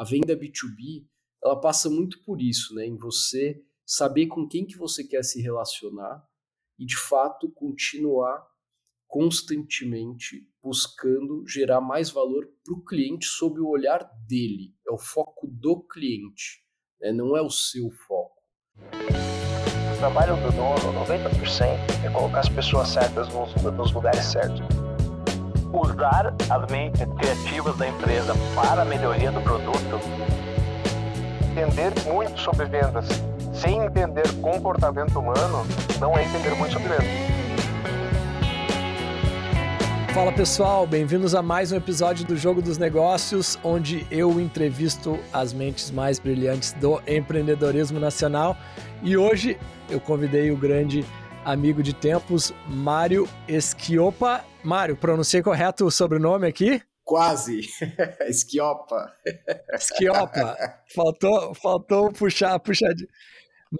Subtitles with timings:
[0.00, 1.06] a venda B2B,
[1.44, 2.86] ela passa muito por isso, né?
[2.86, 6.26] Em você saber com quem que você quer se relacionar
[6.78, 8.42] e, de fato, continuar
[9.06, 14.74] constantemente buscando gerar mais valor para o cliente sob o olhar dele.
[14.88, 16.64] É o foco do cliente,
[16.98, 17.12] né?
[17.12, 18.40] não é o seu foco.
[18.78, 24.89] O trabalho do dono, 90%, é colocar as pessoas certas nos, nos lugares certos.
[25.72, 30.00] Usar as mentes criativas da empresa para a melhoria do produto.
[31.52, 33.06] Entender muito sobre vendas
[33.52, 35.64] sem entender comportamento humano
[36.00, 37.40] não é entender muito sobre vendas.
[40.12, 45.52] Fala pessoal, bem-vindos a mais um episódio do Jogo dos Negócios, onde eu entrevisto as
[45.52, 48.56] mentes mais brilhantes do empreendedorismo nacional.
[49.04, 49.56] E hoje
[49.88, 51.06] eu convidei o grande
[51.44, 54.44] amigo de tempos, Mário Esquiopa.
[54.62, 56.82] Mário, pronunciei correto o sobrenome aqui?
[57.04, 57.60] Quase.
[58.28, 59.12] Esquiopa.
[59.72, 60.56] Esquiopa.
[60.94, 63.08] Faltou, faltou puxar, puxar de.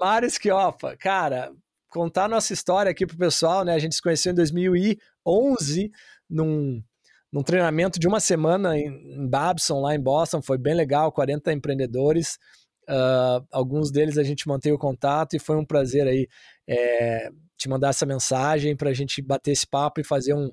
[0.01, 1.53] Mário Esquiopa, cara,
[1.89, 3.75] contar nossa história aqui pro pessoal, né?
[3.75, 5.91] A gente se conheceu em 2011
[6.29, 6.81] num,
[7.33, 10.41] num treinamento de uma semana em, em Babson, lá em Boston.
[10.41, 12.39] Foi bem legal, 40 empreendedores.
[12.89, 16.29] Uh, alguns deles a gente manteve o contato e foi um prazer aí
[16.67, 20.51] é, te mandar essa mensagem para a gente bater esse papo e fazer um,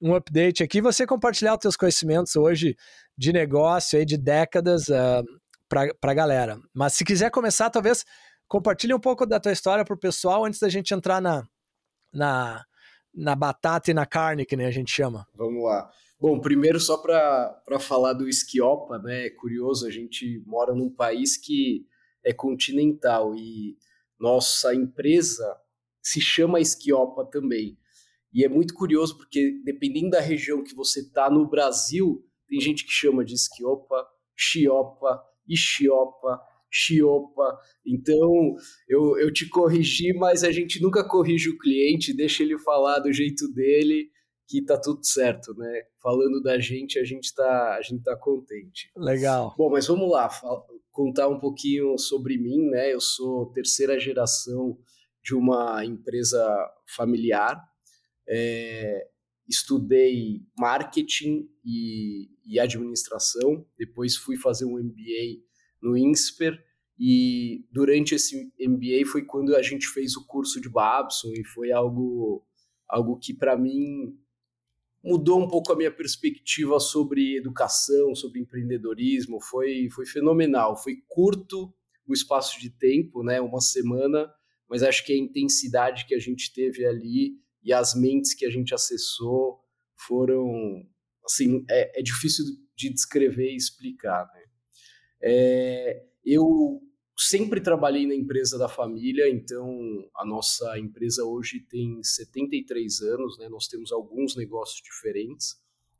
[0.00, 0.82] um update aqui.
[0.82, 2.76] Você compartilhar os teus conhecimentos hoje
[3.16, 5.24] de negócio aí de décadas uh,
[5.74, 6.60] ah, para a galera.
[6.74, 8.04] Mas se quiser começar, talvez
[8.46, 11.42] compartilhe um pouco da tua história para o pessoal antes da gente entrar na,
[12.12, 12.62] na,
[13.14, 15.26] na batata e na carne, que nem a gente chama?
[15.34, 15.90] Vamos lá.
[16.20, 19.26] Bom, primeiro só para falar do esquiopa, né?
[19.26, 21.86] É curioso, a gente mora num país que
[22.22, 23.76] é continental e
[24.20, 25.56] nossa empresa
[26.02, 27.78] se chama esquiopa também.
[28.32, 32.84] E é muito curioso porque dependendo da região que você tá no Brasil, tem gente
[32.84, 36.40] que chama de esquiopa, chiopa, ixiopa,
[36.72, 37.58] Chiopa.
[37.86, 38.56] Então,
[38.88, 43.12] eu, eu te corrigi, mas a gente nunca corrige o cliente, deixa ele falar do
[43.12, 44.08] jeito dele,
[44.48, 45.82] que tá tudo certo, né?
[46.02, 48.90] Falando da gente, a gente tá, a gente tá contente.
[48.96, 49.54] Legal.
[49.56, 50.30] Bom, mas vamos lá,
[50.90, 52.92] contar um pouquinho sobre mim, né?
[52.92, 54.78] Eu sou terceira geração
[55.22, 56.44] de uma empresa
[56.86, 57.62] familiar.
[58.28, 59.08] É,
[59.48, 65.42] estudei marketing e, e administração, depois fui fazer um MBA
[65.80, 66.62] no INSPER,
[66.98, 71.72] e durante esse MBA foi quando a gente fez o curso de Babson e foi
[71.72, 72.46] algo,
[72.88, 74.16] algo que para mim
[75.02, 81.74] mudou um pouco a minha perspectiva sobre educação, sobre empreendedorismo, foi, foi fenomenal, foi curto
[82.06, 84.32] o espaço de tempo, né, uma semana,
[84.72, 88.50] mas acho que a intensidade que a gente teve ali e as mentes que a
[88.50, 89.60] gente acessou
[89.94, 90.82] foram,
[91.22, 94.42] assim, é, é difícil de descrever e explicar, né.
[95.24, 96.80] É, eu
[97.16, 99.78] sempre trabalhei na empresa da família, então
[100.16, 103.48] a nossa empresa hoje tem 73 anos, né?
[103.48, 105.56] Nós temos alguns negócios diferentes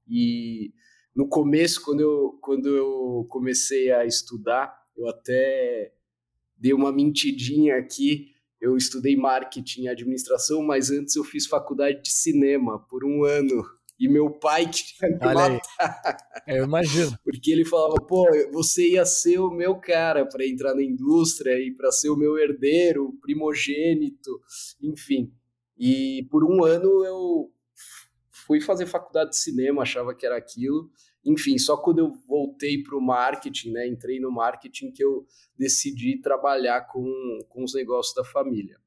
[0.08, 0.72] e
[1.14, 5.92] no começo, quando eu, quando eu comecei a estudar, eu até
[6.56, 8.32] dei uma mentidinha aqui.
[8.62, 13.68] Eu estudei marketing e administração, mas antes eu fiz faculdade de cinema por um ano
[13.98, 16.16] e meu pai queria me Olha matar.
[16.46, 16.58] Aí.
[16.58, 17.18] Eu imagino.
[17.24, 21.72] Porque ele falava, pô, você ia ser o meu cara para entrar na indústria e
[21.72, 24.40] para ser o meu herdeiro, primogênito,
[24.80, 25.32] enfim.
[25.76, 27.52] E por um ano eu
[28.30, 30.88] fui fazer faculdade de cinema, achava que era aquilo.
[31.24, 35.24] Enfim, só quando eu voltei para o marketing, né, entrei no marketing, que eu
[35.56, 38.78] decidi trabalhar com, com os negócios da família.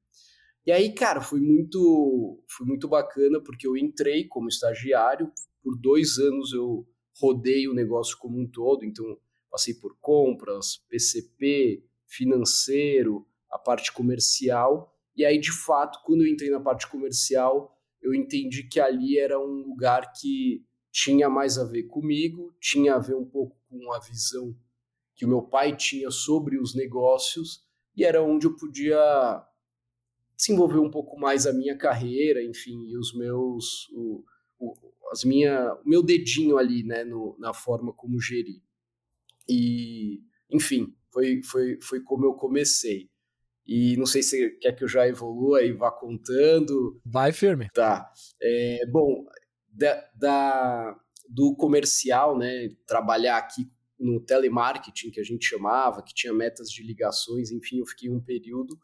[0.66, 5.30] E aí, cara, foi muito, foi muito bacana porque eu entrei como estagiário,
[5.62, 6.86] por dois anos eu
[7.20, 9.18] rodei o negócio como um todo, então
[9.50, 14.92] passei por compras, PCP, financeiro, a parte comercial.
[15.16, 19.38] E aí, de fato, quando eu entrei na parte comercial, eu entendi que ali era
[19.40, 20.64] um lugar que
[20.96, 24.56] tinha mais a ver comigo, tinha a ver um pouco com a visão
[25.14, 27.62] que o meu pai tinha sobre os negócios
[27.94, 29.44] e era onde eu podia
[30.34, 34.24] desenvolver um pouco mais a minha carreira, enfim, e os meus, o,
[34.58, 34.74] o,
[35.12, 38.62] as minha, o meu dedinho ali, né, no, na forma como gerir.
[39.46, 43.10] E, enfim, foi, foi, foi como eu comecei.
[43.66, 47.00] E não sei se quer que eu já evolua e vá contando.
[47.04, 47.68] Vai firme.
[47.74, 48.10] Tá.
[48.40, 49.24] É, bom,
[49.76, 56.32] da, da, do comercial, né, trabalhar aqui no telemarketing que a gente chamava, que tinha
[56.32, 58.78] metas de ligações, enfim, eu fiquei um período.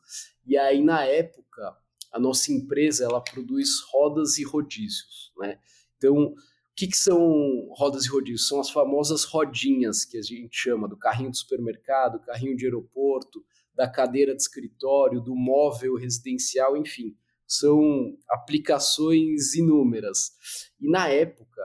[0.47, 1.77] E aí na época,
[2.11, 5.59] a nossa empresa ela produz rodas e rodízios, né?
[5.97, 8.49] Então, o que, que são rodas e rodízios?
[8.49, 13.45] São as famosas rodinhas que a gente chama do carrinho do supermercado, carrinho de aeroporto,
[13.75, 17.17] da cadeira de escritório, do móvel residencial, enfim,
[17.53, 20.31] são aplicações inúmeras.
[20.81, 21.61] E na época,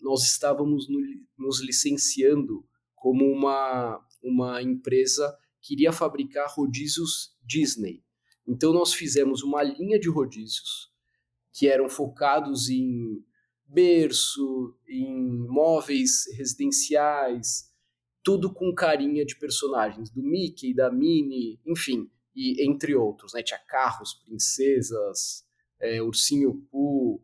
[0.00, 1.00] nós estávamos no,
[1.36, 8.04] nos licenciando como uma, uma empresa que iria fabricar rodízios Disney.
[8.46, 10.92] Então, nós fizemos uma linha de rodízios
[11.52, 13.24] que eram focados em
[13.66, 17.68] berço, em móveis residenciais,
[18.22, 23.42] tudo com carinha de personagens, do Mickey, da Minnie, enfim, e entre outros, né?
[23.42, 25.44] Tinha carros, princesas,
[25.80, 27.20] é, ursinho Pooh.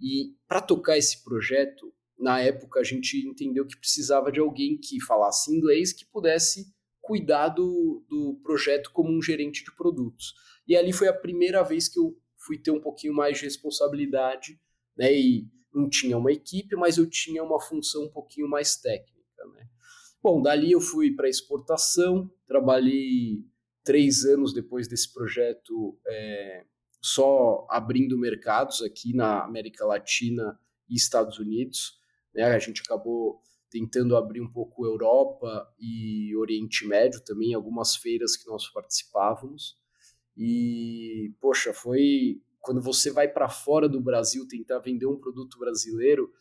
[0.00, 5.00] E para tocar esse projeto, na época a gente entendeu que precisava de alguém que
[5.00, 10.34] falasse inglês, que pudesse cuidar do, do projeto como um gerente de produtos.
[10.66, 14.58] E ali foi a primeira vez que eu fui ter um pouquinho mais de responsabilidade,
[14.96, 15.12] né?
[15.12, 19.68] E não tinha uma equipe, mas eu tinha uma função um pouquinho mais técnica, né?
[20.22, 23.44] Bom, dali eu fui para exportação, trabalhei
[23.84, 26.64] três anos depois desse projeto é,
[27.00, 30.58] só abrindo mercados aqui na América Latina
[30.88, 31.98] e Estados Unidos.
[32.34, 32.44] Né?
[32.44, 33.40] A gente acabou
[33.70, 39.76] tentando abrir um pouco Europa e Oriente Médio também, algumas feiras que nós participávamos.
[40.36, 46.32] E, poxa, foi quando você vai para fora do Brasil tentar vender um produto brasileiro,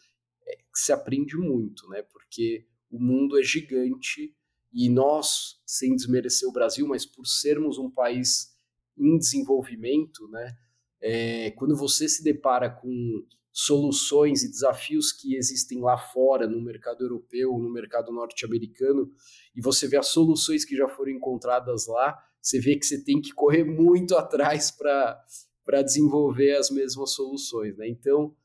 [0.48, 2.02] é, se aprende muito, né?
[2.04, 4.34] Porque o mundo é gigante
[4.74, 8.54] e nós, sem desmerecer o Brasil, mas por sermos um país
[8.98, 10.56] em desenvolvimento, né?
[11.00, 17.04] É, quando você se depara com soluções e desafios que existem lá fora, no mercado
[17.04, 19.12] europeu, no mercado norte-americano,
[19.56, 23.22] e você vê as soluções que já foram encontradas lá, você vê que você tem
[23.22, 27.78] que correr muito atrás para desenvolver as mesmas soluções.
[27.78, 27.88] Né?
[27.88, 28.36] Então,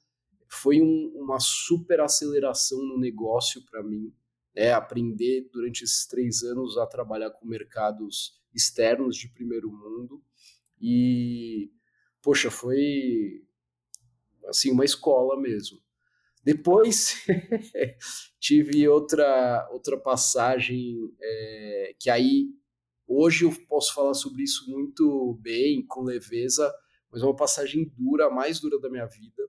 [0.46, 4.12] foi um, uma super aceleração no negócio para mim,
[4.58, 10.20] é aprender durante esses três anos a trabalhar com mercados externos de primeiro mundo.
[10.80, 11.70] E
[12.20, 13.44] poxa foi
[14.48, 15.78] assim uma escola mesmo.
[16.42, 17.24] Depois
[18.40, 22.48] tive outra outra passagem é, que aí
[23.06, 26.72] hoje eu posso falar sobre isso muito bem com leveza
[27.10, 29.48] mas é uma passagem dura mais dura da minha vida.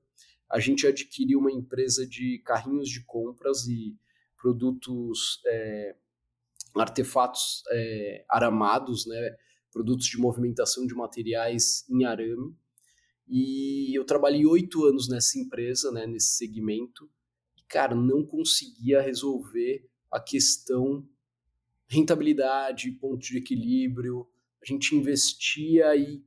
[0.50, 3.98] A gente adquiriu uma empresa de carrinhos de compras e
[4.40, 5.96] produtos, é,
[6.76, 9.36] artefatos é, aramados, né,
[9.72, 12.56] produtos de movimentação de materiais em arame.
[13.28, 17.10] E eu trabalhei oito anos nessa empresa, né, nesse segmento,
[17.58, 21.08] e, cara, não conseguia resolver a questão
[21.88, 24.28] rentabilidade, ponto de equilíbrio.
[24.62, 26.24] A gente investia e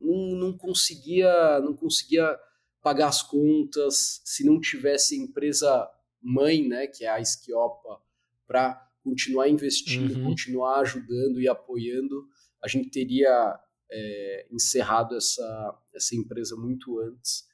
[0.00, 2.38] não, não conseguia, não conseguia
[2.82, 4.20] pagar as contas.
[4.24, 5.88] Se não tivesse empresa
[6.26, 8.02] mãe, né, que é a Esquiopa,
[8.48, 10.24] para continuar investindo, uhum.
[10.24, 12.26] continuar ajudando e apoiando,
[12.62, 13.56] a gente teria
[13.90, 17.44] é, encerrado essa, essa empresa muito antes.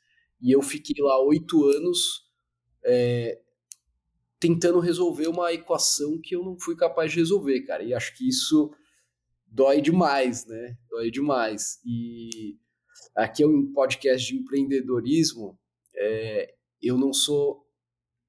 [0.40, 2.26] E eu fiquei lá oito anos
[2.82, 3.38] é,
[4.40, 7.82] tentando resolver uma equação que eu não fui capaz de resolver, cara.
[7.82, 8.74] E acho que isso
[9.46, 10.78] dói demais, né?
[10.88, 11.78] Dói demais.
[11.84, 12.58] E
[13.14, 15.58] aqui é um podcast de empreendedorismo.
[15.94, 17.61] É, eu não sou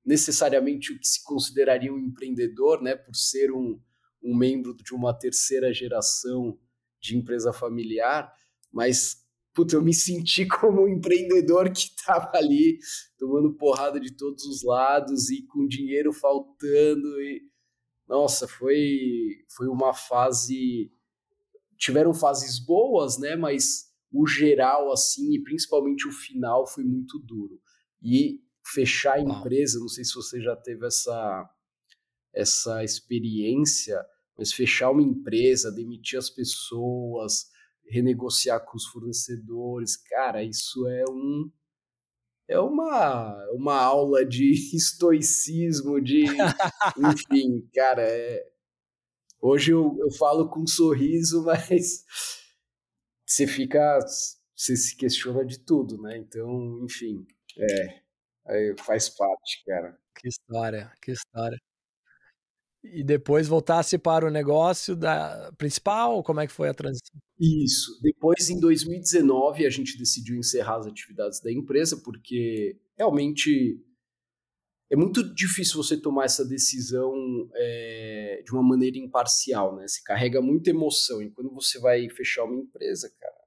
[0.06, 3.80] necessariamente o que se consideraria um empreendedor, né, por ser um,
[4.22, 6.58] um membro de uma terceira geração
[7.00, 8.32] de empresa familiar,
[8.72, 12.80] mas puta, eu me senti como um empreendedor que estava ali
[13.18, 17.42] tomando porrada de todos os lados e com dinheiro faltando e
[18.08, 20.92] nossa, foi foi uma fase
[21.78, 27.60] tiveram fases boas, né, mas o geral assim e principalmente o final foi muito duro.
[28.02, 31.50] E fechar a empresa, não sei se você já teve essa,
[32.34, 34.04] essa experiência,
[34.38, 37.52] mas fechar uma empresa, demitir as pessoas,
[37.88, 41.52] renegociar com os fornecedores, cara, isso é um
[42.46, 46.26] é uma, uma aula de estoicismo, de
[46.98, 48.46] enfim, cara, é,
[49.42, 52.04] hoje eu, eu falo com um sorriso, mas
[53.26, 54.00] você fica
[54.56, 56.18] você se questiona de tudo, né?
[56.18, 57.26] Então, enfim,
[57.58, 58.03] é,
[58.46, 59.98] Aí faz parte, cara.
[60.16, 61.58] Que história, que história.
[62.84, 66.22] E depois voltasse para o negócio da principal?
[66.22, 67.18] Como é que foi a transição?
[67.40, 67.98] Isso.
[68.02, 73.82] Depois, em 2019, a gente decidiu encerrar as atividades da empresa, porque realmente
[74.92, 77.14] é muito difícil você tomar essa decisão
[77.56, 79.88] é, de uma maneira imparcial, né?
[79.88, 81.22] Você carrega muita emoção.
[81.22, 83.44] E quando você vai fechar uma empresa, cara,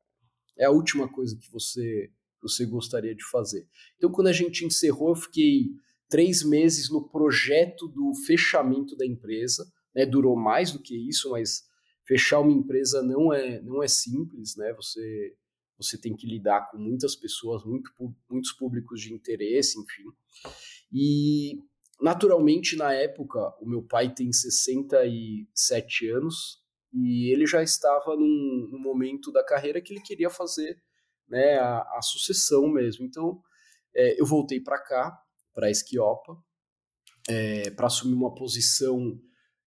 [0.58, 3.66] é a última coisa que você você gostaria de fazer.
[3.96, 5.70] Então, quando a gente encerrou, eu fiquei
[6.08, 9.70] três meses no projeto do fechamento da empresa.
[9.94, 10.06] Né?
[10.06, 11.64] Durou mais do que isso, mas
[12.06, 14.72] fechar uma empresa não é, não é simples, né?
[14.74, 15.34] Você,
[15.76, 17.90] você tem que lidar com muitas pessoas, muito,
[18.30, 20.04] muitos públicos de interesse, enfim.
[20.92, 21.58] E,
[22.00, 28.78] naturalmente, na época, o meu pai tem 67 anos e ele já estava num, num
[28.78, 30.80] momento da carreira que ele queria fazer
[31.28, 33.04] né, a, a sucessão mesmo.
[33.04, 33.40] Então,
[33.94, 35.18] é, eu voltei para cá,
[35.54, 36.36] para a Esquiopa,
[37.28, 39.20] é, para assumir uma posição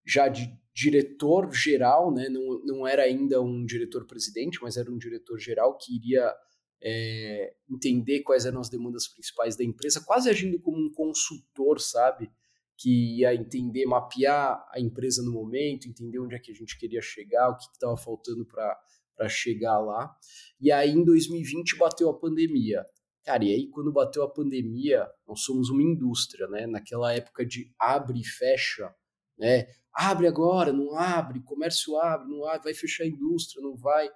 [0.06, 2.30] já de diretor geral, né?
[2.30, 6.34] não, não era ainda um diretor-presidente, mas era um diretor geral que iria
[6.82, 12.32] é, entender quais eram as demandas principais da empresa, quase agindo como um consultor, sabe?
[12.78, 17.01] Que ia entender, mapear a empresa no momento, entender onde é que a gente queria
[17.01, 18.80] chegar, o que estava faltando para
[19.27, 20.15] chegar lá.
[20.61, 22.85] E aí, em 2020, bateu a pandemia.
[23.23, 26.65] Cara, e aí quando bateu a pandemia, nós somos uma indústria, né?
[26.65, 28.93] Naquela época de abre e fecha,
[29.38, 29.67] né?
[29.93, 34.09] Abre agora, não abre, comércio abre, não abre, vai fechar a indústria, não vai.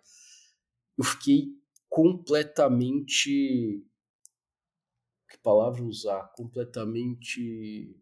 [0.97, 1.49] Eu fiquei
[1.89, 3.85] completamente.
[5.29, 6.31] Que palavra usar?
[6.35, 7.95] Completamente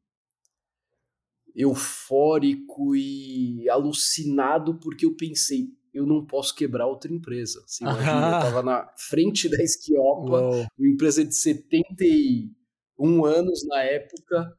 [1.55, 7.63] eufórico e alucinado, porque eu pensei, eu não posso quebrar outra empresa.
[7.67, 10.67] Você imagina, eu estava na frente da Esquiopa, Uou.
[10.77, 14.57] uma empresa de 71 anos na época,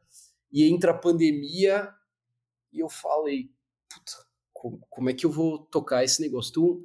[0.53, 1.89] e entra a pandemia
[2.73, 3.51] e eu falei,
[3.89, 4.12] puta,
[4.89, 6.51] como é que eu vou tocar esse negócio?
[6.51, 6.85] Então,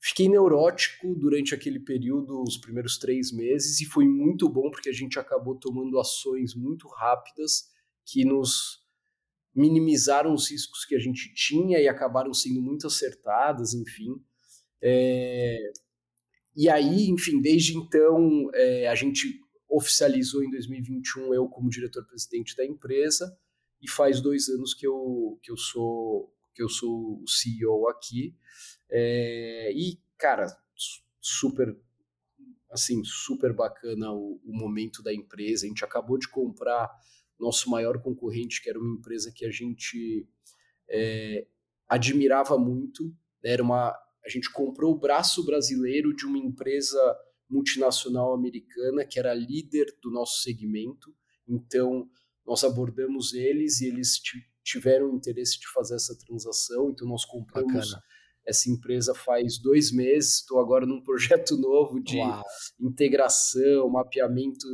[0.00, 4.94] fiquei neurótico durante aquele período, os primeiros três meses, e foi muito bom porque a
[4.94, 7.70] gente acabou tomando ações muito rápidas
[8.04, 8.81] que nos
[9.54, 14.14] minimizaram os riscos que a gente tinha e acabaram sendo muito acertadas, enfim.
[14.82, 15.72] É...
[16.54, 22.64] E aí, enfim, desde então, é, a gente oficializou em 2021 eu como diretor-presidente da
[22.64, 23.34] empresa,
[23.80, 28.36] e faz dois anos que eu, que eu sou que eu sou o CEO aqui.
[28.90, 30.46] É, e, cara,
[31.18, 31.74] super
[32.70, 35.66] assim, super bacana o, o, momento da empresa.
[35.66, 36.90] A gente acabou de comprar
[37.42, 40.26] nosso maior concorrente, que era uma empresa que a gente
[40.88, 41.44] é,
[41.88, 43.04] admirava muito.
[43.42, 43.50] Né?
[43.50, 43.90] Era uma,
[44.24, 47.00] a gente comprou o braço brasileiro de uma empresa
[47.50, 51.12] multinacional americana que era líder do nosso segmento.
[51.46, 52.08] Então,
[52.46, 54.20] nós abordamos eles e eles
[54.62, 58.02] tiveram interesse de fazer essa transação, então nós compramos Bacana.
[58.46, 62.42] essa empresa faz dois meses, estou agora num projeto novo de Uau.
[62.80, 64.66] integração, mapeamento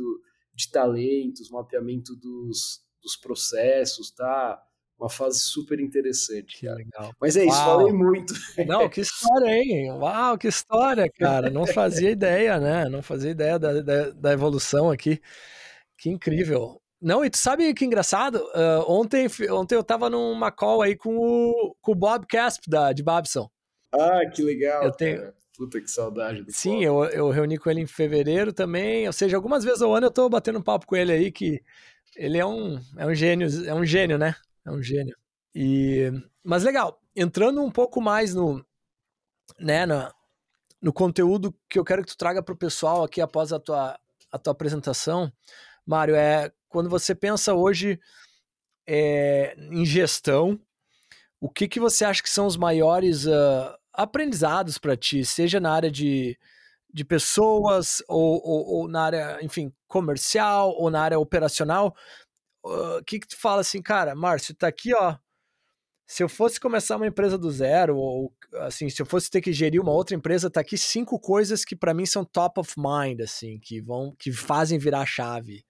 [0.59, 4.61] de talentos, mapeamento dos, dos processos, tá?
[4.99, 6.77] Uma fase super interessante, que cara.
[6.77, 7.13] Legal.
[7.21, 7.79] Mas é isso, Uau.
[7.79, 8.33] falei muito.
[8.67, 9.91] Não, que história, hein?
[9.93, 11.49] Uau, que história, cara.
[11.49, 12.89] Não fazia ideia, né?
[12.89, 15.21] Não fazia ideia da, da, da evolução aqui.
[15.97, 16.81] Que incrível.
[17.01, 18.35] Não, e tu sabe que engraçado?
[18.53, 22.91] Uh, ontem, ontem eu tava numa call aí com o, com o Bob Casp da,
[22.91, 23.49] de Babson.
[23.93, 24.83] Ah, que legal.
[24.83, 25.19] Eu tenho...
[25.19, 25.39] Cara.
[25.59, 29.05] Puta que saudade do Sim, eu, eu reuni com ele em fevereiro também.
[29.05, 31.61] Ou seja, algumas vezes ao ano eu tô batendo um papo com ele aí, que
[32.15, 34.37] ele é um, é um gênio, é um gênio, né?
[34.65, 35.17] É um gênio.
[35.53, 38.65] E, mas legal, entrando um pouco mais no,
[39.59, 40.09] né, no,
[40.81, 43.99] no conteúdo que eu quero que tu traga para o pessoal aqui após a tua,
[44.31, 45.29] a tua apresentação,
[45.85, 47.99] Mário, é quando você pensa hoje
[48.87, 50.57] é, em gestão,
[51.37, 55.73] o que, que você acha que são os maiores uh, aprendizados para ti, seja na
[55.73, 56.37] área de,
[56.91, 61.93] de pessoas ou, ou, ou, na área, enfim, comercial ou na área operacional?
[62.63, 65.17] O uh, que, que tu fala assim, cara, Márcio, tá aqui, ó.
[66.07, 69.53] Se eu fosse começar uma empresa do zero, ou assim, se eu fosse ter que
[69.53, 73.21] gerir uma outra empresa, tá aqui cinco coisas que para mim são top of mind,
[73.21, 75.63] assim, que vão, que fazem virar chave.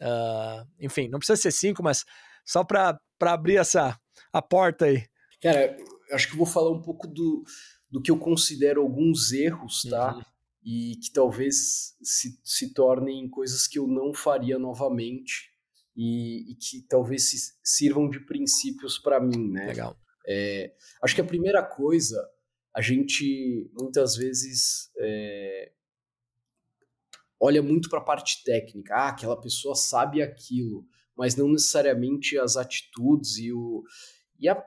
[0.00, 2.04] Uh, enfim, não precisa ser cinco, mas
[2.44, 3.98] só para abrir essa
[4.32, 5.06] a porta aí.
[5.40, 5.76] Cara,
[6.12, 7.44] acho que eu vou falar um pouco do,
[7.90, 10.14] do que eu considero alguns erros, tá?
[10.14, 10.22] Uhum.
[10.62, 15.50] E que talvez se, se tornem coisas que eu não faria novamente
[15.96, 19.66] e, e que talvez se, sirvam de princípios para mim, né?
[19.66, 19.96] Legal.
[20.26, 22.16] É, acho que a primeira coisa,
[22.74, 25.72] a gente muitas vezes é,
[27.40, 28.94] olha muito para a parte técnica.
[28.94, 30.86] Ah, aquela pessoa sabe aquilo,
[31.16, 33.82] mas não necessariamente as atitudes e, o,
[34.38, 34.62] e a,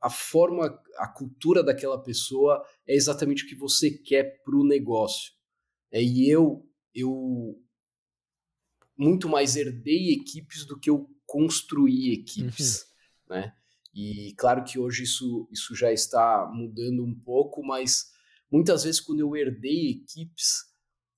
[0.00, 5.32] a forma, a cultura daquela pessoa é exatamente o que você quer para o negócio.
[5.92, 7.60] É, e eu, eu
[8.96, 12.82] muito mais herdei equipes do que eu construí equipes,
[13.28, 13.36] uhum.
[13.36, 13.54] né?
[13.94, 18.10] E claro que hoje isso, isso já está mudando um pouco, mas
[18.50, 20.64] muitas vezes quando eu herdei equipes,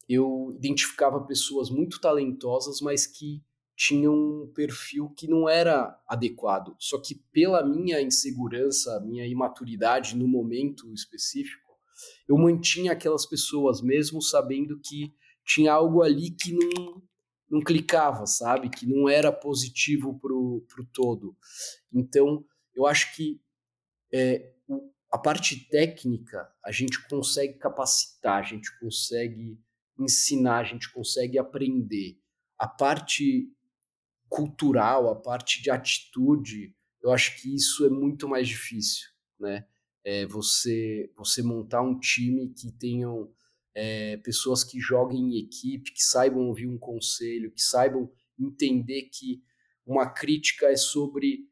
[0.09, 3.43] eu identificava pessoas muito talentosas, mas que
[3.85, 6.77] tinha um perfil que não era adequado.
[6.79, 11.73] Só que pela minha insegurança, minha imaturidade no momento específico,
[12.29, 15.13] eu mantinha aquelas pessoas mesmo sabendo que
[15.45, 17.03] tinha algo ali que não,
[17.51, 18.71] não clicava, sabe?
[18.71, 21.37] Que não era positivo pro, pro todo.
[21.93, 22.45] Então,
[22.77, 23.41] eu acho que
[24.15, 24.53] é,
[25.11, 29.59] a parte técnica a gente consegue capacitar, a gente consegue
[29.99, 32.17] ensinar, a gente consegue aprender.
[32.57, 33.53] A parte
[34.33, 39.09] cultural, a parte de atitude, eu acho que isso é muito mais difícil,
[39.39, 39.67] né?
[40.03, 43.31] É você, você montar um time que tenham
[43.75, 48.11] é, pessoas que joguem em equipe, que saibam ouvir um conselho, que saibam
[48.41, 49.43] entender que
[49.87, 51.47] uma crítica é sobre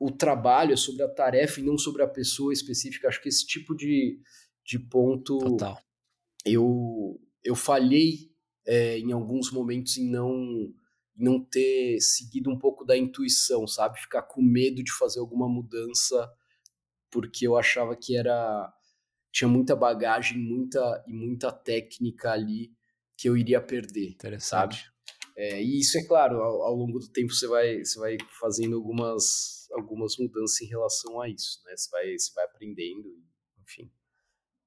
[0.00, 3.08] o trabalho, é sobre a tarefa e não sobre a pessoa específica.
[3.08, 4.18] Acho que esse tipo de,
[4.64, 5.78] de ponto Total.
[6.44, 8.32] eu eu falhei
[8.66, 10.72] é, em alguns momentos em não
[11.18, 14.00] não ter seguido um pouco da intuição, sabe?
[14.00, 16.30] Ficar com medo de fazer alguma mudança
[17.10, 18.72] porque eu achava que era
[19.32, 22.72] tinha muita bagagem, muita e muita técnica ali
[23.16, 24.76] que eu iria perder, sabe?
[25.36, 28.76] É, e isso é claro, ao, ao, longo do tempo você vai você vai fazendo
[28.76, 31.76] algumas algumas mudanças em relação a isso, né?
[31.76, 33.22] Você vai você vai aprendendo,
[33.62, 33.90] enfim,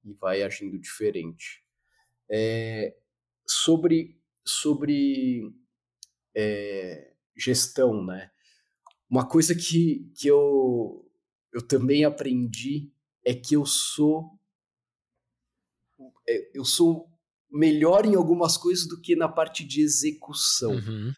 [0.06, 1.64] e vai agindo diferente.
[2.30, 2.96] É,
[3.46, 5.54] sobre sobre
[6.36, 8.32] é, gestão, né?
[9.10, 11.10] Uma coisa que, que eu,
[11.54, 12.92] eu também aprendi
[13.26, 14.40] é que eu sou
[16.28, 17.10] é, eu sou
[17.52, 20.76] melhor em algumas coisas do que na parte de execução.
[20.76, 21.14] Uhum.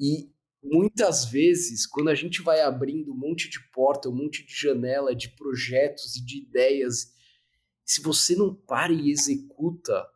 [0.00, 4.54] E muitas vezes, quando a gente vai abrindo um monte de porta, um monte de
[4.54, 7.12] janela de projetos e de ideias,
[7.84, 10.06] se você não para e executa,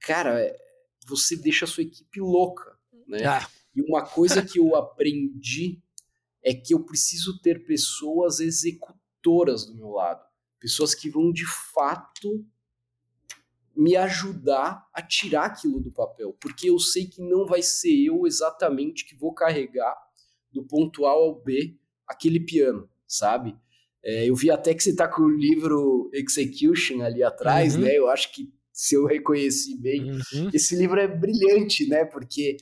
[0.00, 0.52] cara,
[1.06, 2.76] você deixa a sua equipe louca,
[3.06, 3.24] né?
[3.24, 3.48] Ah.
[3.76, 5.82] E uma coisa que eu aprendi
[6.42, 10.24] é que eu preciso ter pessoas executoras do meu lado,
[10.58, 12.44] pessoas que vão de fato
[13.76, 18.26] me ajudar a tirar aquilo do papel, porque eu sei que não vai ser eu
[18.26, 19.94] exatamente que vou carregar
[20.50, 21.76] do ponto A ao B
[22.08, 23.54] aquele piano, sabe?
[24.02, 27.82] É, eu vi até que você está com o livro Execution ali atrás, uhum.
[27.82, 27.98] né?
[27.98, 30.50] Eu acho que se eu reconheci bem, uhum.
[30.54, 32.04] esse livro é brilhante, né?
[32.04, 32.56] Porque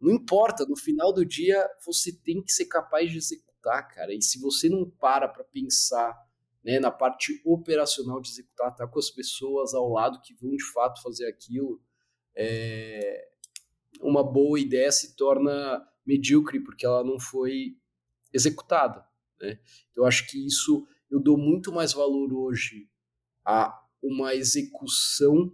[0.00, 4.14] não importa, no final do dia você tem que ser capaz de executar, cara.
[4.14, 6.16] E se você não para para pensar
[6.64, 10.64] né, na parte operacional de executar, tá com as pessoas ao lado que vão de
[10.72, 11.80] fato fazer aquilo,
[12.36, 13.28] é,
[14.00, 17.76] uma boa ideia se torna medíocre porque ela não foi
[18.32, 19.04] executada.
[19.40, 19.58] Né?
[19.96, 22.88] Eu acho que isso eu dou muito mais valor hoje
[23.44, 25.52] a uma execução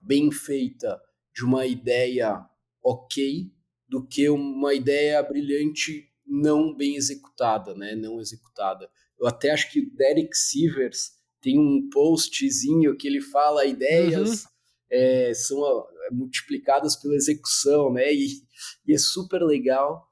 [0.00, 1.00] bem feita
[1.32, 2.44] de uma ideia
[2.82, 3.50] ok
[3.88, 7.94] do que uma ideia brilhante não bem executada, né?
[7.94, 8.88] Não executada.
[9.20, 14.50] Eu até acho que o Derek Sivers tem um postzinho que ele fala ideias uhum.
[14.90, 18.12] é, são multiplicadas pela execução, né?
[18.14, 18.42] E,
[18.86, 20.08] e é super legal.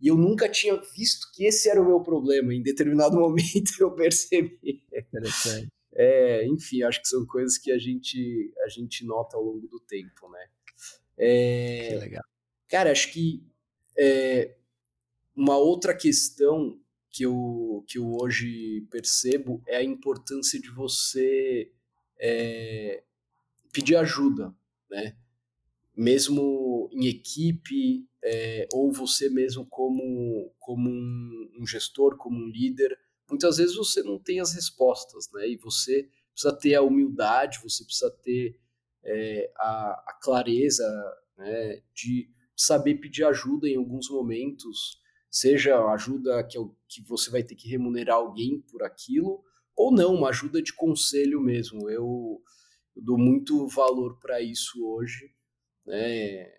[0.00, 2.52] E eu nunca tinha visto que esse era o meu problema.
[2.52, 4.82] Em determinado momento eu percebi.
[4.92, 5.68] Interessante.
[5.94, 9.78] É, enfim, acho que são coisas que a gente, a gente nota ao longo do
[9.80, 10.46] tempo, né?
[11.24, 12.24] É, que legal.
[12.68, 13.46] Cara, acho que
[13.96, 14.56] é,
[15.36, 16.80] uma outra questão
[17.10, 21.70] que eu, que eu hoje percebo é a importância de você
[22.18, 23.04] é,
[23.72, 24.52] pedir ajuda,
[24.90, 25.16] né?
[25.94, 32.98] Mesmo em equipe, é, ou você mesmo como, como um, um, gestor, como um líder,
[33.28, 35.48] muitas vezes você não tem as respostas, né?
[35.48, 38.58] E você precisa ter a humildade, você precisa ter
[39.04, 40.84] é, a, a, clareza
[41.36, 47.54] né, de saber pedir ajuda em alguns momentos, seja ajuda que, que você vai ter
[47.54, 49.42] que remunerar alguém por aquilo,
[49.74, 51.88] ou não, uma ajuda de conselho mesmo.
[51.88, 52.42] Eu,
[52.94, 55.34] eu dou muito valor para isso hoje.
[55.86, 56.52] Né?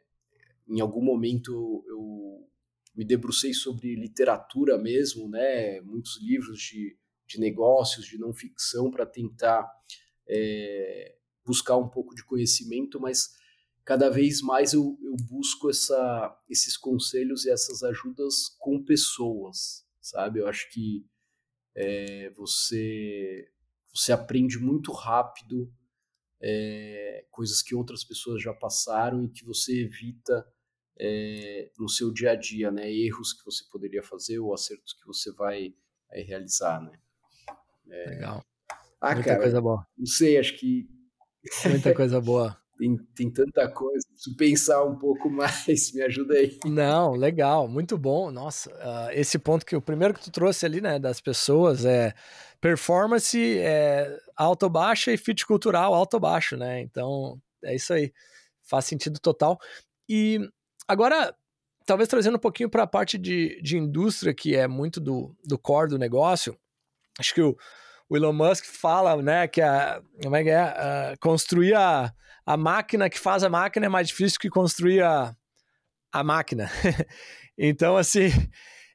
[0.68, 2.50] Em algum momento eu
[2.96, 5.80] me debrucei sobre literatura mesmo, né?
[5.82, 9.68] muitos livros de, de negócios, de não ficção, para tentar
[10.28, 13.36] é, buscar um pouco de conhecimento, mas
[13.84, 20.40] cada vez mais eu, eu busco essa, esses conselhos e essas ajudas com pessoas, sabe?
[20.40, 21.06] Eu acho que
[21.76, 23.50] é, você,
[23.94, 25.74] você aprende muito rápido
[26.42, 30.46] é, coisas que outras pessoas já passaram e que você evita
[31.00, 32.92] é, no seu dia a dia, né?
[32.92, 35.74] Erros que você poderia fazer ou acertos que você vai,
[36.22, 37.00] realizar, né?
[37.90, 38.10] É...
[38.10, 38.46] Legal.
[39.02, 39.86] Ah, Muita cara, coisa boa.
[39.98, 40.88] Não sei, acho que
[41.70, 42.58] Muita coisa boa.
[42.78, 46.58] tem, tem tanta coisa, preciso pensar um pouco mais, me ajuda aí.
[46.66, 48.32] Não, legal, muito bom.
[48.32, 52.14] Nossa, uh, esse ponto que o primeiro que tu trouxe ali, né, das pessoas é
[52.60, 56.80] performance é alto baixa e fit cultural alto baixo, né?
[56.80, 58.14] Então, é isso aí.
[58.62, 59.60] Faz sentido total.
[60.08, 60.40] E
[60.88, 61.36] agora,
[61.86, 65.58] talvez trazendo um pouquinho para a parte de, de indústria, que é muito do, do
[65.58, 66.58] core do negócio,
[67.20, 67.58] acho que o,
[68.14, 72.14] o Elon Musk fala, né, que a, como é que é, uh, construir a,
[72.46, 75.36] a máquina que faz a máquina é mais difícil que construir a,
[76.12, 76.70] a máquina.
[77.58, 78.30] então, assim,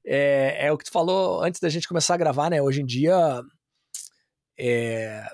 [0.07, 2.87] é, é, o que tu falou antes da gente começar a gravar, né, hoje em
[2.87, 3.43] dia,
[4.57, 5.29] é,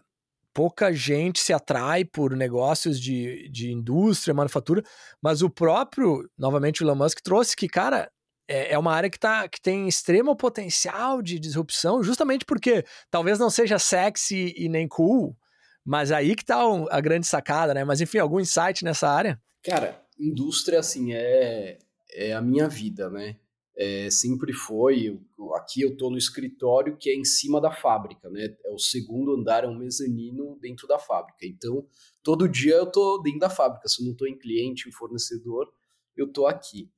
[0.55, 4.83] pouca gente se atrai por negócios de, de indústria, manufatura,
[5.21, 8.11] mas o próprio, novamente, o Elon Musk trouxe que, cara,
[8.49, 13.39] é, é uma área que, tá, que tem extremo potencial de disrupção, justamente porque talvez
[13.39, 15.37] não seja sexy e nem cool,
[15.85, 17.85] mas aí que tá a grande sacada, né?
[17.85, 19.41] Mas enfim, algum insight nessa área?
[19.63, 21.79] Cara, indústria, assim, é,
[22.13, 23.37] é a minha vida, né?
[23.77, 25.21] É, sempre foi.
[25.57, 28.57] Aqui eu tô no escritório que é em cima da fábrica, né?
[28.65, 31.45] É o segundo andar, é um mezanino dentro da fábrica.
[31.45, 31.85] Então,
[32.23, 33.89] todo dia eu tô dentro da fábrica.
[33.89, 35.73] Se eu não tô em cliente, em fornecedor,
[36.17, 36.89] eu tô aqui.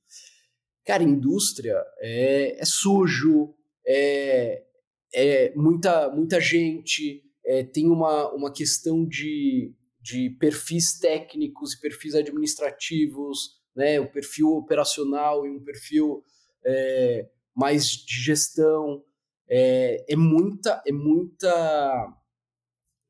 [0.87, 3.53] Cara, indústria é, é sujo,
[3.85, 4.65] é,
[5.13, 12.15] é muita, muita gente, é, tem uma, uma questão de, de perfis técnicos e perfis
[12.15, 13.99] administrativos, né?
[13.99, 16.23] o perfil operacional e um perfil
[16.65, 19.05] é, mais de gestão.
[19.49, 22.15] É, é muita, é muita.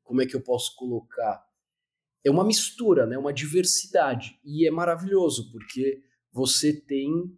[0.03, 1.45] Como é que eu posso colocar?
[2.25, 3.19] É uma mistura, né?
[3.19, 4.39] uma diversidade.
[4.43, 7.37] E é maravilhoso, porque você tem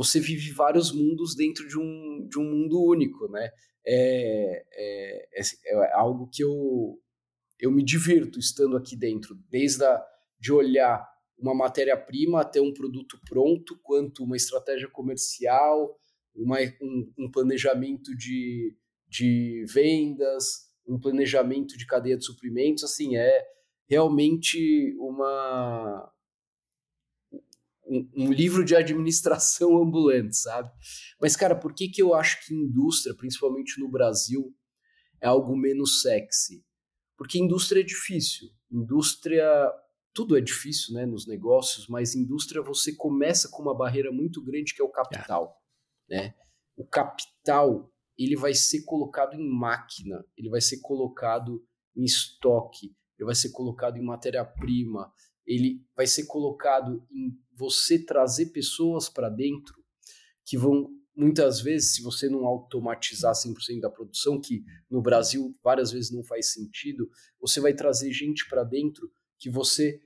[0.00, 3.50] você vive vários mundos dentro de um, de um mundo único, né?
[3.86, 6.98] É, é, é, é algo que eu,
[7.58, 10.02] eu me divirto estando aqui dentro, desde a,
[10.38, 11.06] de olhar
[11.38, 15.94] uma matéria-prima até um produto pronto, quanto uma estratégia comercial,
[16.34, 18.74] uma, um, um planejamento de,
[19.06, 23.44] de vendas, um planejamento de cadeia de suprimentos, assim, é
[23.86, 26.10] realmente uma,
[27.90, 30.70] um, um, livro de administração ambulante, sabe?
[31.20, 34.54] Mas, cara, por que, que eu acho que indústria, principalmente no Brasil,
[35.20, 36.64] é algo menos sexy?
[37.16, 38.48] Porque indústria é difícil.
[38.70, 39.44] Indústria,
[40.14, 44.72] tudo é difícil, né, nos negócios, mas indústria você começa com uma barreira muito grande
[44.72, 45.60] que é o capital,
[46.08, 46.16] é.
[46.16, 46.34] né?
[46.76, 51.62] O capital, ele vai ser colocado em máquina, ele vai ser colocado
[51.94, 55.12] em estoque, ele vai ser colocado em matéria-prima,
[55.50, 59.74] ele vai ser colocado em você trazer pessoas para dentro
[60.44, 65.90] que vão muitas vezes, se você não automatizar 100% da produção, que no Brasil várias
[65.90, 67.10] vezes não faz sentido,
[67.40, 70.00] você vai trazer gente para dentro que você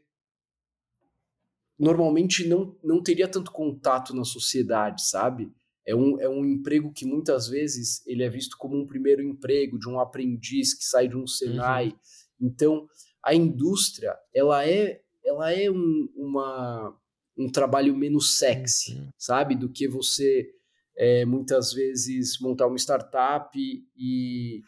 [1.78, 5.52] normalmente não, não teria tanto contato na sociedade, sabe?
[5.86, 9.78] É um, é um emprego que muitas vezes ele é visto como um primeiro emprego
[9.78, 11.88] de um aprendiz que sai de um Senai.
[11.88, 11.98] Uhum.
[12.40, 12.88] Então,
[13.22, 15.03] a indústria, ela é
[15.34, 16.96] ela é um, uma,
[17.36, 19.10] um trabalho menos sexy, uhum.
[19.18, 19.54] sabe?
[19.54, 20.50] Do que você
[20.96, 24.62] é, muitas vezes montar uma startup e,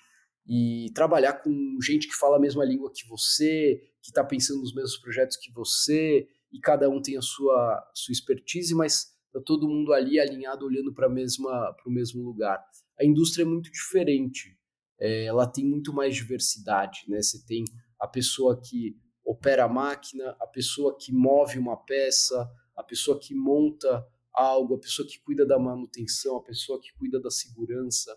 [0.47, 4.75] e trabalhar com gente que fala a mesma língua que você, que está pensando nos
[4.75, 9.69] mesmos projetos que você, e cada um tem a sua, sua expertise, mas está todo
[9.69, 12.65] mundo ali alinhado, olhando para o mesmo lugar.
[12.99, 14.57] A indústria é muito diferente,
[14.99, 17.21] é, ela tem muito mais diversidade, né?
[17.21, 17.65] Você tem
[18.01, 18.97] a pessoa que
[19.37, 24.81] opera a máquina, a pessoa que move uma peça, a pessoa que monta algo, a
[24.81, 28.17] pessoa que cuida da manutenção, a pessoa que cuida da segurança.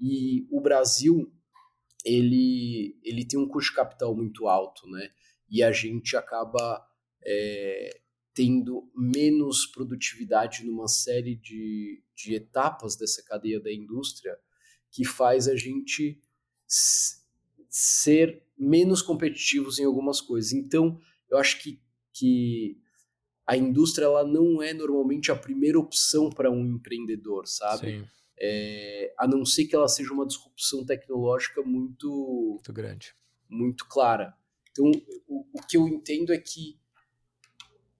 [0.00, 1.32] E o Brasil,
[2.04, 5.10] ele, ele tem um custo de capital muito alto, né?
[5.48, 6.84] E a gente acaba
[7.24, 8.00] é,
[8.34, 14.36] tendo menos produtividade numa série de, de etapas dessa cadeia da indústria
[14.90, 16.20] que faz a gente
[17.68, 20.52] ser menos competitivos em algumas coisas.
[20.52, 20.98] Então,
[21.30, 21.80] eu acho que,
[22.12, 22.78] que
[23.46, 28.06] a indústria ela não é normalmente a primeira opção para um empreendedor, sabe?
[28.38, 33.14] É, a não ser que ela seja uma disrupção tecnológica muito, muito grande,
[33.48, 34.34] muito clara.
[34.70, 34.90] Então,
[35.26, 36.78] o, o que eu entendo é que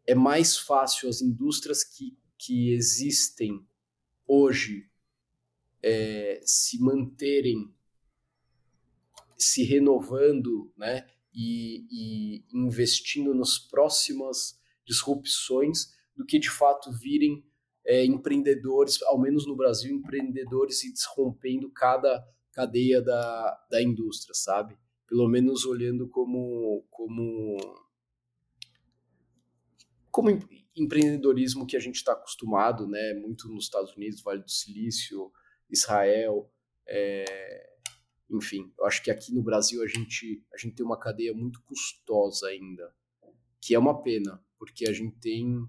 [0.06, 3.66] é mais fácil as indústrias que, que existem
[4.26, 4.88] hoje
[5.82, 7.72] é, se manterem
[9.36, 17.44] se renovando né, e, e investindo nas próximas disrupções do que de fato virem
[17.84, 24.76] é, empreendedores, ao menos no Brasil, empreendedores e desrompendo cada cadeia da, da indústria, sabe?
[25.06, 27.56] Pelo menos olhando como, como
[30.10, 30.30] como
[30.74, 33.12] empreendedorismo que a gente está acostumado, né?
[33.14, 35.30] Muito nos Estados Unidos, Vale do Silício,
[35.70, 36.50] Israel,
[36.86, 37.75] é...
[38.30, 38.72] enfim.
[38.78, 42.48] Eu acho que aqui no Brasil a gente a gente tem uma cadeia muito custosa
[42.48, 42.92] ainda,
[43.60, 45.68] que é uma pena, porque a gente tem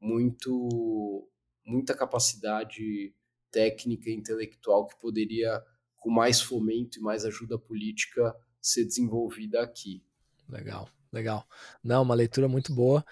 [0.00, 1.28] muito
[1.64, 3.14] muita capacidade
[3.50, 5.62] técnica e intelectual que poderia
[5.96, 10.02] com mais fomento e mais ajuda política ser desenvolvida aqui.
[10.48, 11.46] Legal, legal.
[11.82, 13.04] Não, uma leitura muito boa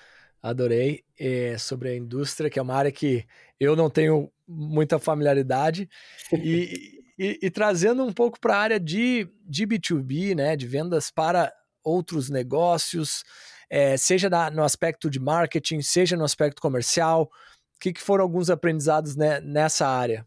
[0.48, 3.26] adorei, é, sobre a indústria, que é uma área que
[3.58, 5.88] eu não tenho muita familiaridade,
[6.32, 11.10] e, e, e, trazendo um pouco para a área de, de B2B, né, de vendas
[11.10, 11.52] para
[11.82, 13.24] outros negócios,
[13.70, 17.30] é, seja na, no aspecto de marketing, seja no aspecto comercial,
[17.74, 20.26] o que, que foram alguns aprendizados né, nessa área?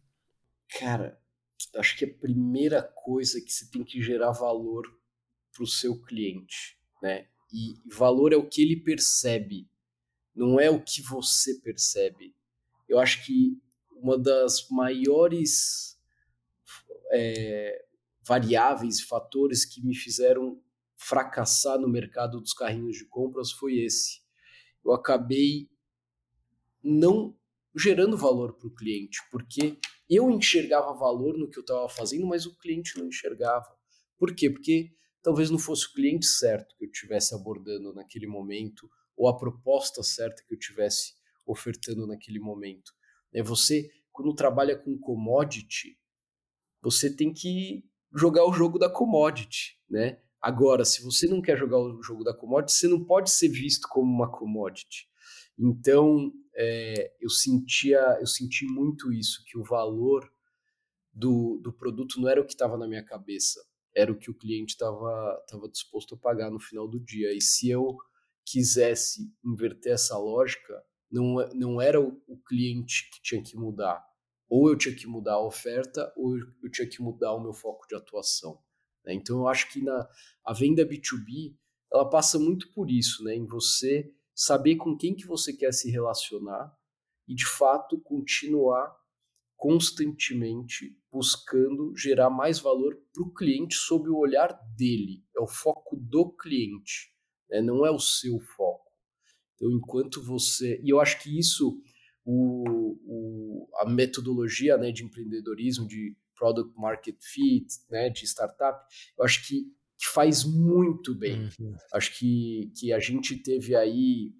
[0.80, 1.20] Cara,
[1.76, 4.84] acho que a primeira coisa é que você tem que gerar valor
[5.54, 7.28] para o seu cliente, né?
[7.52, 9.68] E valor é o que ele percebe
[10.40, 12.34] não é o que você percebe.
[12.88, 15.99] Eu acho que uma das maiores
[17.12, 17.86] é,
[18.26, 20.62] variáveis, fatores que me fizeram
[20.96, 24.22] fracassar no mercado dos carrinhos de compras foi esse.
[24.84, 25.70] Eu acabei
[26.84, 27.38] não
[27.76, 29.78] gerando valor para o cliente, porque
[30.10, 33.70] eu enxergava valor no que eu estava fazendo, mas o cliente não enxergava.
[34.18, 34.50] Por quê?
[34.50, 34.92] Porque
[35.22, 40.02] talvez não fosse o cliente certo que eu estivesse abordando naquele momento, ou a proposta
[40.02, 41.14] certa que eu tivesse
[41.46, 42.92] ofertando naquele momento.
[43.34, 45.99] É você, quando trabalha com commodity,
[46.82, 47.84] você tem que
[48.16, 50.20] jogar o jogo da commodity, né?
[50.42, 53.88] Agora, se você não quer jogar o jogo da commodity, você não pode ser visto
[53.90, 55.08] como uma commodity.
[55.58, 60.30] Então, é, eu sentia, eu senti muito isso, que o valor
[61.12, 63.62] do, do produto não era o que estava na minha cabeça,
[63.94, 67.34] era o que o cliente estava disposto a pagar no final do dia.
[67.36, 67.98] E se eu
[68.46, 74.04] quisesse inverter essa lógica, não, não era o, o, cliente que tinha que mudar.
[74.50, 77.88] Ou eu tinha que mudar a oferta, ou eu, tinha que mudar o meu foco
[77.88, 78.60] de atuação.
[79.06, 79.14] Né?
[79.14, 80.10] Então eu acho que na,
[80.44, 81.56] a venda B2B
[81.92, 83.36] ela passa muito por isso, né?
[83.36, 86.76] em você saber com quem que você quer se relacionar
[87.28, 88.98] e de fato continuar
[89.56, 95.24] constantemente buscando gerar mais valor para o cliente sob o olhar dele.
[95.36, 97.14] É o foco do cliente
[97.50, 97.62] né?
[97.62, 98.90] não é o seu foco.
[99.56, 100.80] Então, enquanto você.
[100.84, 101.82] E eu acho que isso,
[102.32, 108.80] o, o, a metodologia né, de empreendedorismo, de product market fit, né, de startup,
[109.18, 109.64] eu acho que,
[109.98, 111.50] que faz muito bem.
[111.60, 111.76] Uhum.
[111.92, 114.32] Acho que, que a gente teve aí,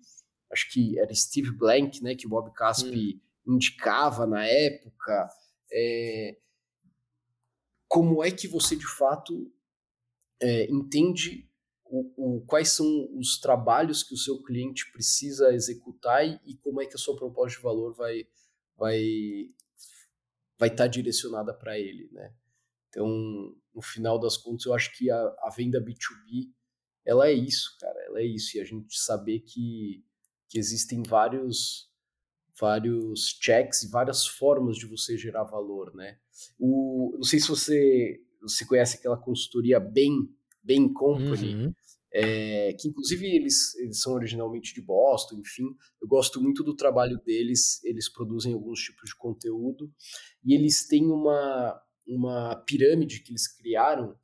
[0.52, 3.56] acho que era Steve Blank, né, que o Bob Caspi uhum.
[3.56, 5.28] indicava na época.
[5.74, 6.38] É,
[7.88, 9.52] como é que você de fato
[10.40, 11.49] é, entende
[11.90, 16.82] o, o, quais são os trabalhos que o seu cliente precisa executar e, e como
[16.82, 18.28] é que a sua proposta de valor vai
[18.78, 19.50] vai
[20.58, 22.34] vai estar tá direcionada para ele, né?
[22.90, 23.08] Então,
[23.74, 26.52] no final das contas, eu acho que a, a, venda B2B
[27.06, 30.04] ela é isso, cara, ela é isso e a gente saber que,
[30.48, 31.90] que existem vários
[32.60, 36.20] vários checks e várias formas de você gerar valor, né?
[36.60, 40.30] O, não sei se você você conhece aquela consultoria bem
[40.64, 41.74] Bain Company, uhum.
[42.14, 45.66] é, que inclusive eles, eles são originalmente de Boston, enfim,
[46.02, 49.92] eu gosto muito do trabalho deles, eles produzem alguns tipos de conteúdo,
[50.44, 54.16] e eles têm uma, uma pirâmide que eles criaram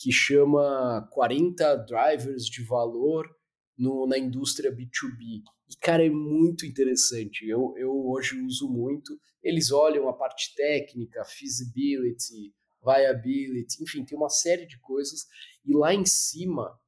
[0.00, 3.28] que chama 40 drivers de valor
[3.76, 5.42] no, na indústria B2B.
[5.68, 7.46] E, cara, é muito interessante.
[7.46, 9.18] Eu, eu hoje uso muito.
[9.42, 15.26] Eles olham a parte técnica, feasibility, viability, enfim, tem uma série de coisas.
[15.64, 16.78] E lá em cima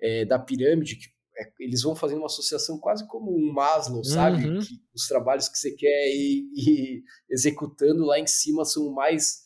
[0.00, 1.08] é, da pirâmide, que
[1.38, 4.46] é, eles vão fazendo uma associação quase como um Maslow, sabe?
[4.46, 4.60] Uhum.
[4.60, 9.42] Que os trabalhos que você quer ir, ir, executando lá em cima são mais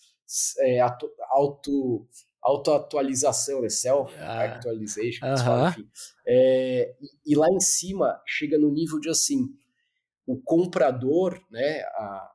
[0.61, 0.81] é,
[1.31, 2.09] auto
[2.43, 3.69] autoatualização, né?
[3.69, 5.69] self-actualization, ah.
[5.71, 5.89] enfim.
[6.27, 9.47] É, e, e, lá em cima chega no nível de assim,
[10.27, 12.33] o comprador, né, a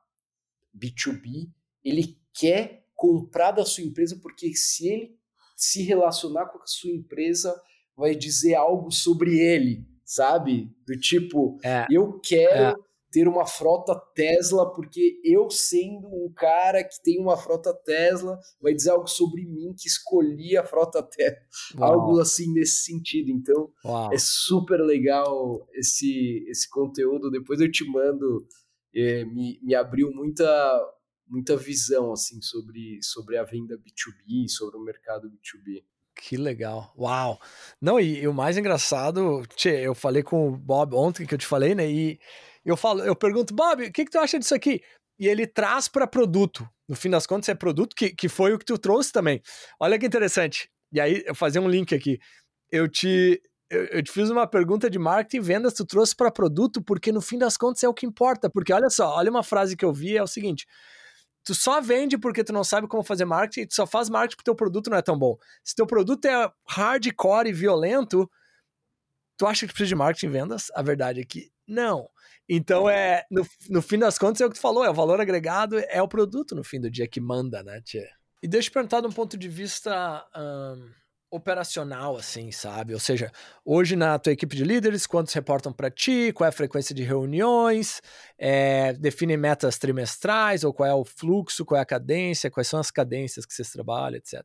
[0.74, 1.50] B2B,
[1.84, 5.16] ele quer comprar da sua empresa porque se ele
[5.56, 7.54] se relacionar com a sua empresa
[7.96, 10.68] vai dizer algo sobre ele, sabe?
[10.84, 12.84] Do tipo, é, eu quero é.
[13.12, 18.74] ter uma frota Tesla porque eu sendo o cara que tem uma frota Tesla vai
[18.74, 21.38] dizer algo sobre mim que escolhi a frota Tesla,
[21.78, 21.92] Uau.
[21.92, 23.30] algo assim nesse sentido.
[23.30, 24.12] Então Uau.
[24.12, 27.30] é super legal esse esse conteúdo.
[27.30, 28.44] Depois eu te mando.
[28.94, 30.44] É, me, me abriu muita
[31.28, 35.84] muita visão assim sobre, sobre a venda B2B, sobre o mercado B2B.
[36.14, 36.92] Que legal.
[36.98, 37.40] Uau.
[37.80, 41.38] Não, e, e o mais engraçado, tchê, eu falei com o Bob ontem que eu
[41.38, 41.88] te falei, né?
[41.88, 42.18] E
[42.64, 44.82] eu falo, eu pergunto, Bob, o que, que tu acha disso aqui?
[45.18, 46.68] E ele traz para produto.
[46.88, 49.40] No fim das contas, é produto que, que foi o que tu trouxe também.
[49.78, 50.68] Olha que interessante.
[50.92, 52.18] E aí, eu fazer um link aqui.
[52.70, 56.30] Eu te, eu, eu, te fiz uma pergunta de marketing e vendas, tu trouxe para
[56.30, 58.50] produto, porque no fim das contas é o que importa.
[58.50, 60.66] Porque olha só, olha uma frase que eu vi, é o seguinte:
[61.48, 64.44] tu só vende porque tu não sabe como fazer marketing, tu só faz marketing porque
[64.44, 65.38] teu produto não é tão bom.
[65.64, 68.30] Se teu produto é hardcore e violento,
[69.34, 70.70] tu acha que precisa de marketing e vendas?
[70.74, 72.10] A verdade é que não.
[72.46, 75.22] Então é, no, no fim das contas, é o que tu falou, é o valor
[75.22, 78.06] agregado, é o produto no fim do dia que manda, né, tia?
[78.42, 80.22] E deixa eu perguntar de um ponto de vista
[81.30, 82.94] operacional, assim, sabe?
[82.94, 83.30] Ou seja,
[83.64, 87.02] hoje na tua equipe de líderes, quantos reportam para ti, qual é a frequência de
[87.02, 88.00] reuniões,
[88.38, 92.80] é, define metas trimestrais, ou qual é o fluxo, qual é a cadência, quais são
[92.80, 94.42] as cadências que vocês trabalham, etc.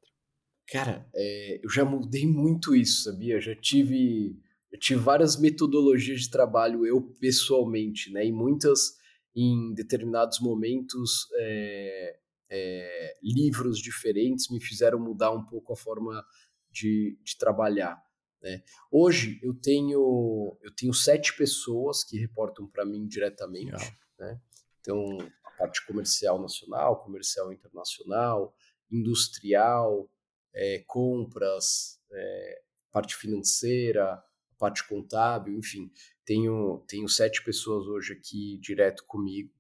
[0.69, 3.39] Cara, é, eu já mudei muito isso, sabia?
[3.39, 4.38] Já tive,
[4.80, 8.26] tive várias metodologias de trabalho eu pessoalmente, né?
[8.26, 8.98] E muitas
[9.36, 12.17] em determinados momentos é,
[12.50, 16.24] é, livros diferentes me fizeram mudar um pouco a forma
[16.73, 18.03] de, de trabalhar.
[18.41, 18.62] Né?
[18.91, 23.95] Hoje eu tenho eu tenho sete pessoas que reportam para mim diretamente.
[24.19, 24.41] Né?
[24.81, 28.53] Então a parte comercial nacional, comercial internacional,
[28.91, 30.09] industrial,
[30.53, 34.21] é, compras, é, parte financeira,
[34.57, 35.91] parte contábil, enfim,
[36.25, 39.53] tenho tenho sete pessoas hoje aqui direto comigo.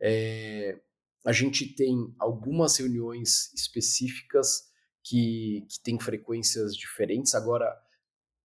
[0.00, 0.78] É,
[1.24, 4.67] a gente tem algumas reuniões específicas
[5.08, 7.74] que, que tem frequências diferentes, agora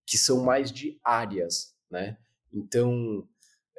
[0.05, 2.17] que são mais de áreas, né?
[2.53, 3.27] Então,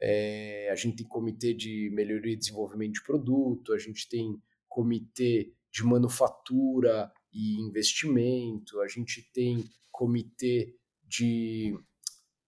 [0.03, 5.55] é, a gente tem comitê de melhoria e desenvolvimento de produto, a gente tem comitê
[5.73, 11.75] de manufatura e investimento, a gente tem comitê de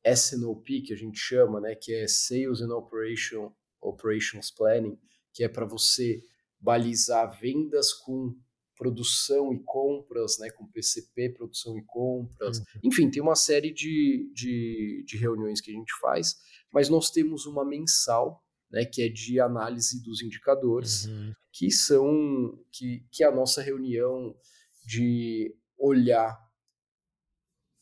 [0.04, 4.98] SNOP, que a gente chama, né, que é Sales and Operation, Operations Planning,
[5.32, 6.22] que é para você
[6.60, 8.36] balizar vendas com
[8.76, 12.58] produção e compras, né, com PCP, produção e compras.
[12.58, 12.64] Uhum.
[12.84, 16.36] Enfim, tem uma série de, de, de, reuniões que a gente faz,
[16.70, 21.32] mas nós temos uma mensal, né, que é de análise dos indicadores, uhum.
[21.52, 24.36] que são que, que é a nossa reunião
[24.84, 26.38] de olhar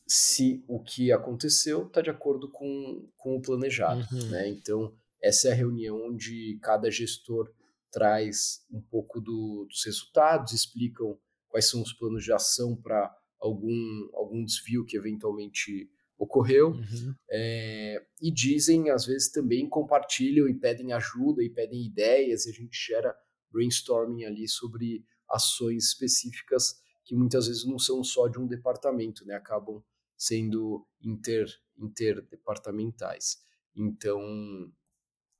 [0.07, 4.05] se o que aconteceu está de acordo com, com o planejado.
[4.11, 4.29] Uhum.
[4.29, 4.49] Né?
[4.49, 7.51] Então, essa é a reunião onde cada gestor
[7.95, 14.09] traz um pouco do, dos resultados, explicam quais são os planos de ação para algum,
[14.13, 17.15] algum desvio que eventualmente ocorreu uhum.
[17.31, 22.53] é, e dizem, às vezes também compartilham e pedem ajuda e pedem ideias e a
[22.53, 23.15] gente gera
[23.49, 29.35] brainstorming ali sobre ações específicas que muitas vezes não são só de um departamento, né?
[29.35, 29.81] acabam
[30.17, 33.37] sendo inter, interdepartamentais.
[33.73, 34.19] Então,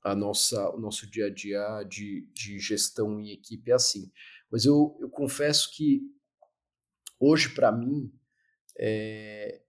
[0.06, 4.08] a nossa, o nosso dia a dia de, de gestão em equipe é assim.
[4.48, 6.00] Mas eu, eu confesso que
[7.18, 8.12] hoje, para mim,
[8.78, 9.60] é,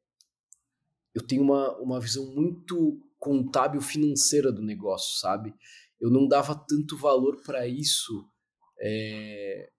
[1.15, 5.55] eu tenho uma, uma visão muito contábil financeira do negócio, sabe?
[5.99, 8.29] Eu não dava tanto valor para isso
[8.79, 9.71] é,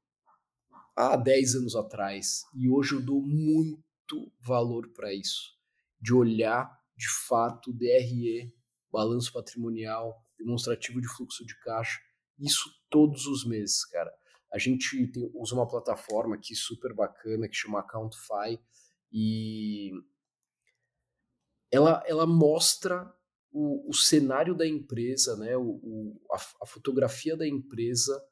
[0.97, 2.43] há 10 anos atrás.
[2.53, 5.57] E hoje eu dou muito valor para isso.
[6.01, 8.53] De olhar, de fato, DRE,
[8.91, 11.99] balanço patrimonial, demonstrativo de fluxo de caixa,
[12.39, 14.13] isso todos os meses, cara.
[14.53, 18.59] A gente tem, usa uma plataforma aqui super bacana que chama Accountify
[19.13, 19.93] e
[21.71, 23.13] ela, ela mostra
[23.51, 28.23] o, o cenário da empresa, né, o, o a, a, fotografia da empresa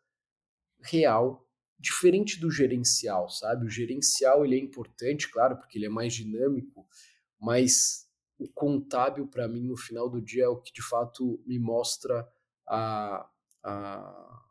[0.81, 1.47] real,
[1.79, 3.67] diferente do gerencial, sabe?
[3.67, 6.87] O gerencial ele é importante, claro, porque ele é mais dinâmico,
[7.39, 8.06] mas
[8.39, 12.29] o contábil para mim no final do dia é o que de fato me mostra
[12.67, 13.29] a,
[13.63, 14.43] a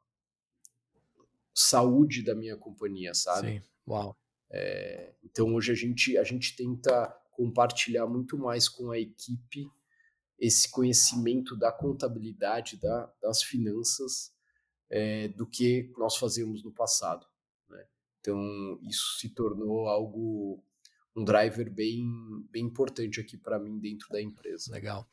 [1.53, 3.59] saúde da minha companhia, sabe?
[3.59, 4.17] Sim, uau.
[4.51, 9.69] É, então hoje a gente, a gente tenta compartilhar muito mais com a equipe
[10.39, 14.33] esse conhecimento da contabilidade, da, das finanças,
[14.89, 17.25] é, do que nós fazíamos no passado.
[17.69, 17.85] Né?
[18.19, 20.63] Então isso se tornou algo
[21.15, 22.05] um driver bem,
[22.51, 24.71] bem importante aqui para mim dentro da empresa.
[24.71, 25.07] Legal.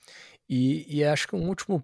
[0.48, 1.82] E, e acho que uma última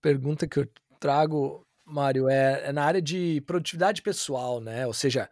[0.00, 0.68] pergunta que eu
[1.00, 4.86] trago, Mário, é, é, na área de produtividade pessoal, né?
[4.86, 5.28] Ou seja,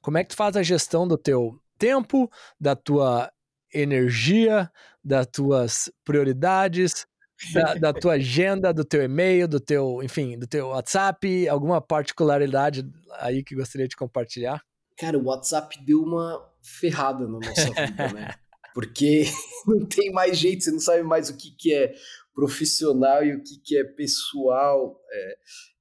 [0.00, 3.32] como é que tu faz a gestão do teu tempo, da tua
[3.72, 4.70] energia,
[5.04, 7.06] das tuas prioridades,
[7.52, 12.84] da, da, tua agenda, do teu e-mail, do teu, enfim, do teu WhatsApp, alguma particularidade
[13.20, 14.60] aí que gostaria de compartilhar?
[14.98, 18.34] Cara, o WhatsApp deu uma ferrada na nossa vida, né?
[18.74, 19.24] Porque
[19.66, 21.94] não tem mais jeito, você não sabe mais o que, que é
[22.34, 25.00] profissional e o que, que é pessoal.
[25.10, 25.38] É,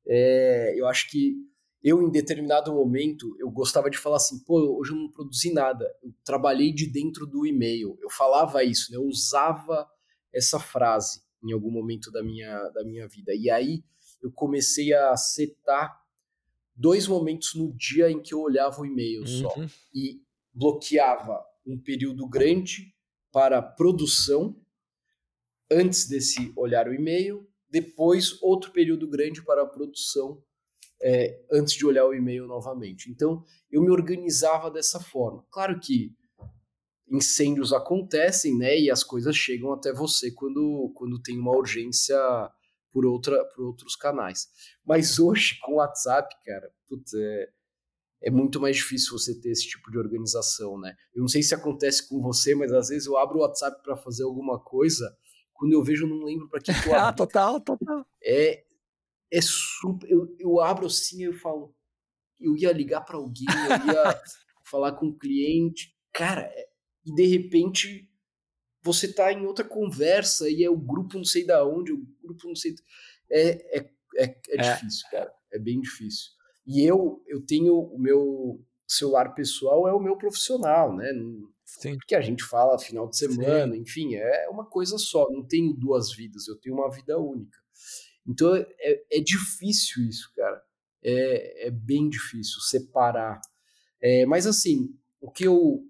[0.07, 1.35] é, eu acho que
[1.83, 5.85] eu, em determinado momento, eu gostava de falar assim, pô, hoje eu não produzi nada,
[6.03, 7.97] eu trabalhei de dentro do e-mail.
[8.01, 8.97] Eu falava isso, né?
[8.97, 9.87] eu usava
[10.33, 13.33] essa frase em algum momento da minha, da minha vida.
[13.33, 13.83] E aí
[14.21, 15.97] eu comecei a setar
[16.77, 19.27] dois momentos no dia em que eu olhava o e-mail uhum.
[19.27, 19.55] só.
[19.93, 20.21] E
[20.53, 22.93] bloqueava um período grande
[23.31, 24.55] para produção,
[25.69, 30.41] antes desse olhar o e-mail, depois outro período grande para a produção,
[31.01, 33.11] é, antes de olhar o e-mail novamente.
[33.11, 35.45] Então, eu me organizava dessa forma.
[35.51, 36.15] Claro que
[37.09, 42.17] incêndios acontecem, né, e as coisas chegam até você quando, quando tem uma urgência
[42.97, 44.47] por, outra, por outros canais.
[44.83, 47.49] Mas hoje, com o WhatsApp, cara, putz, é,
[48.23, 50.95] é muito mais difícil você ter esse tipo de organização, né?
[51.13, 53.95] Eu não sei se acontece com você, mas às vezes eu abro o WhatsApp para
[53.95, 55.15] fazer alguma coisa,
[55.53, 57.07] quando eu vejo eu não lembro para que, que eu abro.
[57.07, 58.03] ah, total, total.
[58.23, 58.63] É,
[59.31, 60.09] é super.
[60.09, 61.75] Eu, eu abro assim e eu falo,
[62.39, 64.21] eu ia ligar para alguém, eu ia
[64.65, 66.67] falar com um cliente, cara, é,
[67.05, 68.06] e de repente
[68.87, 72.47] você tá em outra conversa e é o grupo não sei da onde, o grupo
[72.47, 72.73] não sei.
[73.29, 74.57] É, é, é, é, é.
[74.57, 75.31] difícil, cara.
[75.51, 76.31] É bem difícil.
[76.65, 81.11] E eu, eu tenho o meu celular pessoal é o meu profissional, né?
[81.65, 81.97] Sim.
[81.97, 83.81] Porque a gente fala final de semana, Sim.
[83.81, 85.29] enfim, é uma coisa só.
[85.29, 87.57] Não tenho duas vidas, eu tenho uma vida única.
[88.25, 90.61] Então é, é difícil isso, cara.
[91.03, 93.41] É, é bem difícil separar.
[94.01, 95.83] É, mas assim, o que eu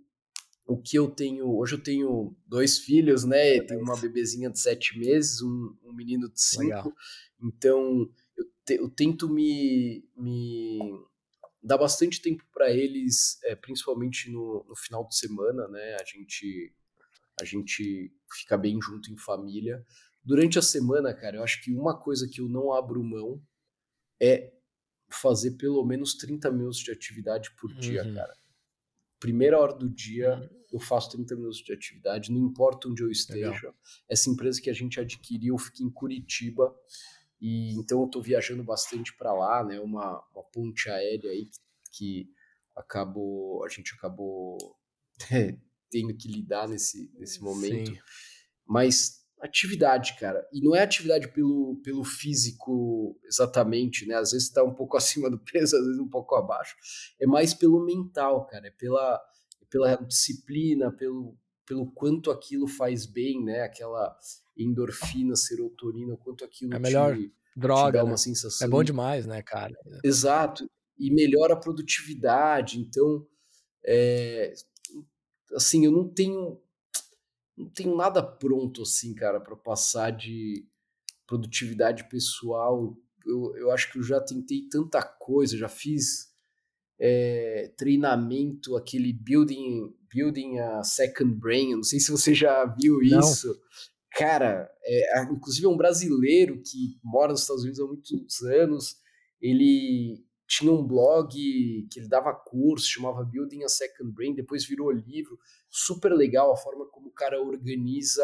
[0.68, 3.62] o que eu tenho hoje eu tenho dois filhos, né?
[3.62, 6.64] Tenho uma bebezinha de sete meses, um, um menino de cinco.
[6.64, 6.94] Legal.
[7.42, 10.80] Então eu, te, eu, tento me, me
[11.64, 15.96] dar bastante tempo para eles, é, principalmente no, no final de semana, né?
[15.96, 16.74] A gente
[17.40, 19.86] a gente fica bem junto em família.
[20.24, 23.42] Durante a semana, cara, eu acho que uma coisa que eu não abro mão
[24.20, 24.52] é
[25.10, 28.14] fazer pelo menos 30 minutos de atividade por dia, uhum.
[28.14, 28.36] cara.
[29.20, 30.57] Primeira hora do dia, uhum.
[30.72, 33.50] Eu faço 30 minutos de atividade, não importa onde eu esteja.
[33.50, 33.76] Legal.
[34.10, 36.76] Essa empresa que a gente adquiriu fica em Curitiba,
[37.40, 39.80] e então eu tô viajando bastante para lá, né?
[39.80, 41.50] Uma, uma ponte aérea aí
[41.92, 42.30] que
[42.76, 44.58] acabou, a gente acabou
[45.90, 47.92] tendo que lidar nesse, nesse momento.
[47.92, 48.00] Sim.
[48.66, 50.48] Mas atividade, cara.
[50.52, 54.16] E não é atividade pelo, pelo físico exatamente, né?
[54.16, 56.76] Às vezes tá um pouco acima do peso, às vezes um pouco abaixo.
[57.20, 58.68] É mais pelo mental, cara.
[58.68, 59.37] É pela, é
[59.70, 63.62] pela disciplina, pelo, pelo quanto aquilo faz bem, né?
[63.62, 64.18] Aquela
[64.58, 68.10] endorfina, serotonina, o quanto aquilo é melhor te, droga, te dá né?
[68.10, 68.66] uma sensação.
[68.66, 69.76] É bom demais, né, cara?
[70.04, 70.70] Exato.
[70.98, 72.80] E melhora a produtividade.
[72.80, 73.28] Então,
[73.86, 74.54] é,
[75.54, 76.60] assim, eu não tenho
[77.56, 80.64] não tenho nada pronto assim, cara, para passar de
[81.26, 82.96] produtividade pessoal.
[83.26, 86.32] Eu, eu acho que eu já tentei tanta coisa, já fiz
[87.00, 91.72] é, treinamento, aquele building, building a second brain.
[91.72, 93.20] Eu não sei se você já viu não.
[93.20, 93.60] isso.
[94.12, 98.96] Cara, é, inclusive é um brasileiro que mora nos Estados Unidos há muitos anos.
[99.40, 101.30] Ele tinha um blog
[101.92, 105.38] que ele dava curso, chamava Building a Second Brain, depois virou livro.
[105.70, 108.24] Super legal a forma como o cara organiza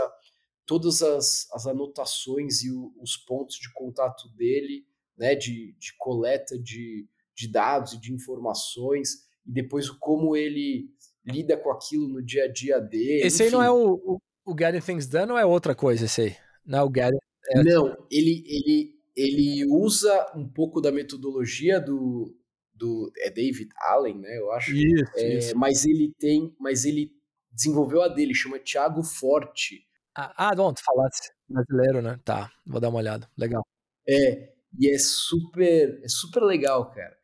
[0.66, 6.58] todas as, as anotações e o, os pontos de contato dele, né, de, de coleta
[6.58, 10.90] de, de dados e de informações, e depois como ele
[11.26, 13.26] lida com aquilo no dia a dia dele.
[13.26, 13.46] Esse enfim.
[13.46, 16.36] aí não é o, o, o Getting Things Done ou é outra coisa esse aí?
[16.66, 17.18] Não é o Getting...
[17.50, 17.64] É...
[17.64, 22.36] Não, ele, ele, ele usa um pouco da metodologia do,
[22.74, 24.38] do é David Allen, né?
[24.38, 24.76] Eu acho.
[24.76, 25.58] Isso, é, isso.
[25.58, 27.12] Mas ele tem, mas ele
[27.52, 29.86] desenvolveu a dele, chama Thiago Forte.
[30.16, 32.20] Ah, ah não, tu falasse brasileiro, né?
[32.24, 33.30] Tá, vou dar uma olhada.
[33.38, 33.64] Legal.
[34.08, 37.16] É, e é super, é super legal, cara.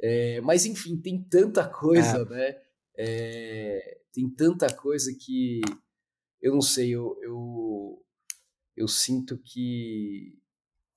[0.00, 2.24] É, mas enfim, tem tanta coisa, é.
[2.24, 2.60] né?
[2.96, 5.60] É, tem tanta coisa que
[6.40, 8.04] eu não sei, eu, eu,
[8.76, 10.38] eu sinto que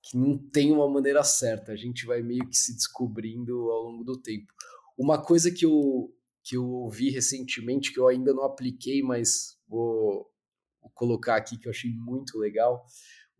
[0.02, 1.72] que não tem uma maneira certa.
[1.72, 4.52] A gente vai meio que se descobrindo ao longo do tempo.
[4.98, 10.28] Uma coisa que eu, que eu ouvi recentemente, que eu ainda não apliquei, mas vou,
[10.80, 12.84] vou colocar aqui, que eu achei muito legal.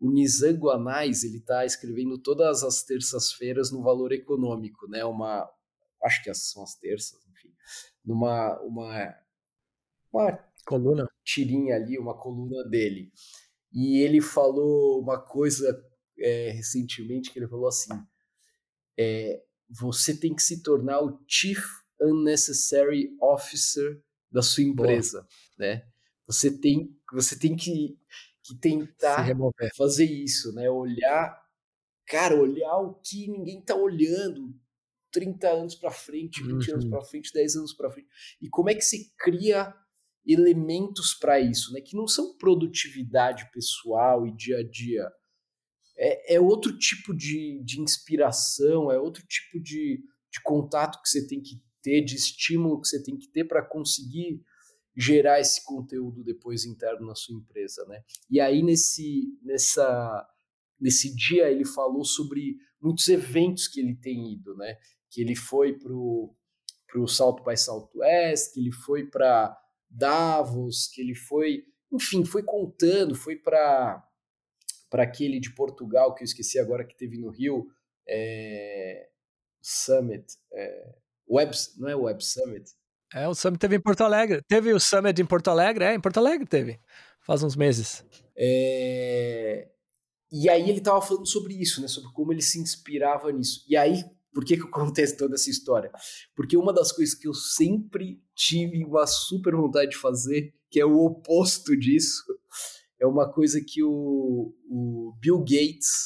[0.03, 5.05] O Nizam Guanais, ele está escrevendo todas as terças-feiras no Valor Econômico, né?
[5.05, 5.49] Uma,
[6.03, 7.55] acho que são as terças, enfim,
[8.03, 9.15] numa uma,
[10.11, 13.13] uma coluna tirinha ali, uma coluna dele.
[13.71, 15.81] E ele falou uma coisa
[16.19, 17.93] é, recentemente que ele falou assim:
[18.99, 21.63] é, você tem que se tornar o Chief
[22.01, 25.29] unnecessary officer da sua empresa, Boa.
[25.59, 25.87] né?
[26.27, 27.97] Você tem, você tem que,
[28.43, 29.25] que tentar
[29.75, 30.69] fazer isso, né?
[30.69, 31.41] Olhar,
[32.07, 34.53] cara, olhar o que ninguém tá olhando
[35.11, 36.73] 30 anos para frente, 20 uhum.
[36.73, 38.07] anos para frente, 10 anos para frente.
[38.41, 39.73] E como é que se cria
[40.25, 41.81] elementos para isso, né?
[41.81, 45.09] Que não são produtividade pessoal e dia a dia.
[45.97, 51.27] É, é outro tipo de, de inspiração, é outro tipo de, de contato que você
[51.27, 54.41] tem que ter, de estímulo que você tem que ter para conseguir
[54.95, 58.03] gerar esse conteúdo depois interno na sua empresa, né?
[58.29, 60.27] E aí nesse nessa
[60.79, 64.77] nesse dia ele falou sobre muitos eventos que ele tem ido, né?
[65.09, 66.35] Que ele foi pro
[66.87, 73.15] pro Salto by Southwest, que ele foi para Davos, que ele foi, enfim, foi contando,
[73.15, 74.07] foi para
[74.89, 77.65] para aquele de Portugal que eu esqueci agora que teve no Rio,
[78.07, 79.09] é,
[79.59, 80.23] Summit,
[80.53, 80.95] é,
[81.27, 82.71] Web, não é Web Summit?
[83.13, 84.41] É, o Summit teve em Porto Alegre.
[84.47, 85.85] Teve o Summit em Porto Alegre?
[85.85, 86.79] É, em Porto Alegre teve.
[87.21, 88.03] Faz uns meses.
[88.35, 89.69] É...
[90.31, 91.87] E aí ele tava falando sobre isso, né?
[91.87, 93.63] Sobre como ele se inspirava nisso.
[93.69, 94.03] E aí,
[94.33, 95.91] por que, que eu contei toda essa história?
[96.35, 100.85] Porque uma das coisas que eu sempre tive uma super vontade de fazer, que é
[100.85, 102.23] o oposto disso,
[102.99, 106.05] é uma coisa que o, o Bill Gates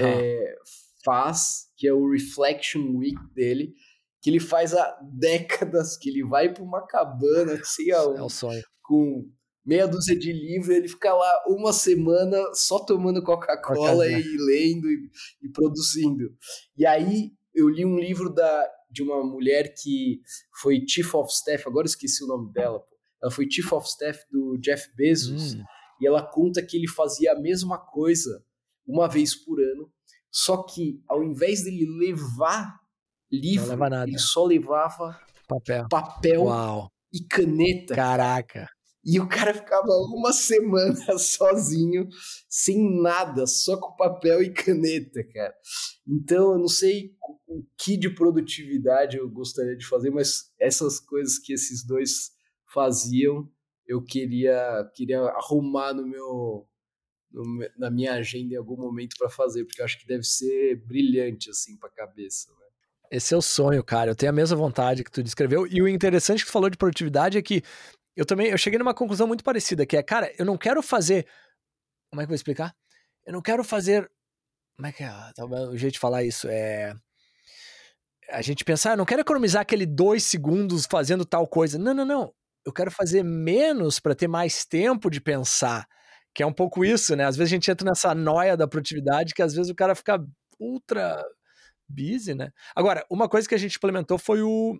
[0.00, 0.56] é,
[1.04, 3.74] faz, que é o Reflection Week dele,
[4.20, 8.28] que ele faz há décadas, que ele vai para uma cabana, sei aonde, é o
[8.28, 8.62] sonho.
[8.82, 9.30] com
[9.64, 15.10] meia dúzia de livros, ele fica lá uma semana só tomando Coca-Cola e lendo e,
[15.42, 16.34] e, produzindo.
[16.76, 20.22] E aí eu li um livro da, de uma mulher que
[20.60, 22.96] foi Chief of Staff, agora esqueci o nome dela, pô.
[23.22, 25.62] ela foi Chief of Staff do Jeff Bezos, hum.
[26.00, 28.42] e ela conta que ele fazia a mesma coisa
[28.86, 29.92] uma vez por ano,
[30.30, 32.80] só que ao invés dele levar
[33.30, 33.72] livro,
[34.06, 36.90] ele só levava papel, papel Uau.
[37.12, 37.94] e caneta.
[37.94, 38.68] Caraca.
[39.04, 42.08] E o cara ficava uma semana sozinho,
[42.48, 45.54] sem nada, só com papel e caneta, cara.
[46.06, 47.14] Então, eu não sei
[47.46, 52.32] o que de produtividade eu gostaria de fazer, mas essas coisas que esses dois
[52.72, 53.50] faziam,
[53.86, 56.68] eu queria, queria arrumar no meu,
[57.30, 60.84] no, na minha agenda em algum momento para fazer, porque eu acho que deve ser
[60.86, 62.50] brilhante assim para a cabeça.
[62.50, 62.66] Né?
[63.10, 64.10] Esse é o sonho, cara.
[64.10, 65.66] Eu tenho a mesma vontade que tu descreveu.
[65.66, 67.62] E o interessante que tu falou de produtividade é que
[68.14, 71.26] eu também eu cheguei numa conclusão muito parecida, que é, cara, eu não quero fazer.
[72.10, 72.74] Como é que eu vou explicar?
[73.24, 74.10] Eu não quero fazer.
[74.76, 76.48] Como é que é tá o jeito de falar isso?
[76.48, 76.94] É.
[78.30, 81.78] A gente pensar, eu não quero economizar aquele dois segundos fazendo tal coisa.
[81.78, 82.34] Não, não, não.
[82.64, 85.86] Eu quero fazer menos para ter mais tempo de pensar.
[86.34, 87.24] Que é um pouco isso, né?
[87.24, 90.18] Às vezes a gente entra nessa noia da produtividade que às vezes o cara fica
[90.60, 91.24] ultra
[91.88, 92.50] busy, né?
[92.74, 94.78] Agora, uma coisa que a gente implementou foi o.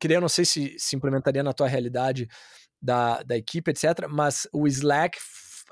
[0.00, 2.28] Que eu não sei se se implementaria na tua realidade
[2.80, 4.06] da, da equipe, etc.
[4.08, 5.18] Mas o Slack,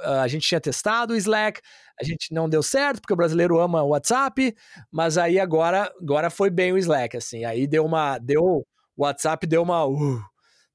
[0.00, 1.60] a gente tinha testado o Slack,
[2.00, 4.54] a gente não deu certo, porque o brasileiro ama o WhatsApp,
[4.90, 7.44] mas aí agora, agora foi bem o Slack, assim.
[7.44, 8.18] Aí deu uma.
[8.18, 8.42] Deu,
[8.96, 9.84] o WhatsApp deu uma.
[9.86, 10.20] Uh,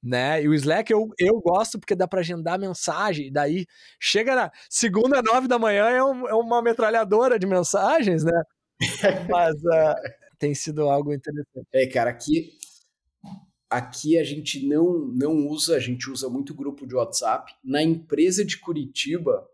[0.03, 0.41] né?
[0.41, 3.65] E o Slack eu, eu gosto porque dá para agendar mensagem, daí
[3.99, 8.41] chega na segunda, nove da manhã, é, um, é uma metralhadora de mensagens, né?
[9.29, 9.95] Mas uh,
[10.37, 11.67] tem sido algo interessante.
[11.71, 12.51] É, cara, aqui,
[13.69, 17.53] aqui a gente não, não usa, a gente usa muito grupo de WhatsApp.
[17.63, 19.47] Na empresa de Curitiba,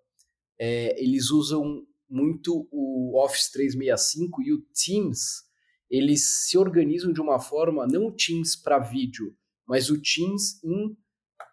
[0.59, 5.45] é, eles usam muito o Office 365 e o Teams.
[5.89, 10.97] Eles se organizam de uma forma, não o Teams para vídeo, mas o Teams em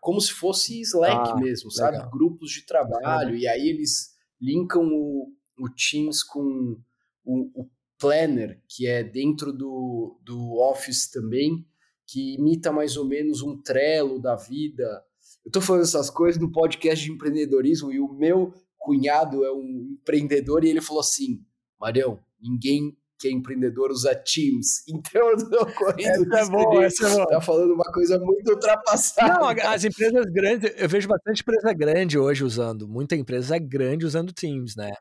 [0.01, 1.97] como se fosse Slack ah, mesmo, sabe?
[1.97, 2.11] Legal.
[2.11, 6.79] Grupos de trabalho, e aí eles linkam o, o Teams com
[7.25, 11.67] o, o Planner, que é dentro do, do Office também,
[12.07, 15.03] que imita mais ou menos um Trello da vida.
[15.45, 19.97] Eu estou falando essas coisas no podcast de empreendedorismo e o meu cunhado é um
[19.99, 21.43] empreendedor e ele falou assim:
[21.81, 24.85] Marião, ninguém que é empreendedor usa Teams.
[24.95, 26.35] Então eu tô correndo.
[26.35, 27.27] Essa é bom, essa é.
[27.27, 29.41] Tá falando uma coisa muito ultrapassada.
[29.41, 34.33] Não, as empresas grandes, eu vejo bastante empresa grande hoje usando, muita empresa grande usando
[34.33, 34.93] Teams, né?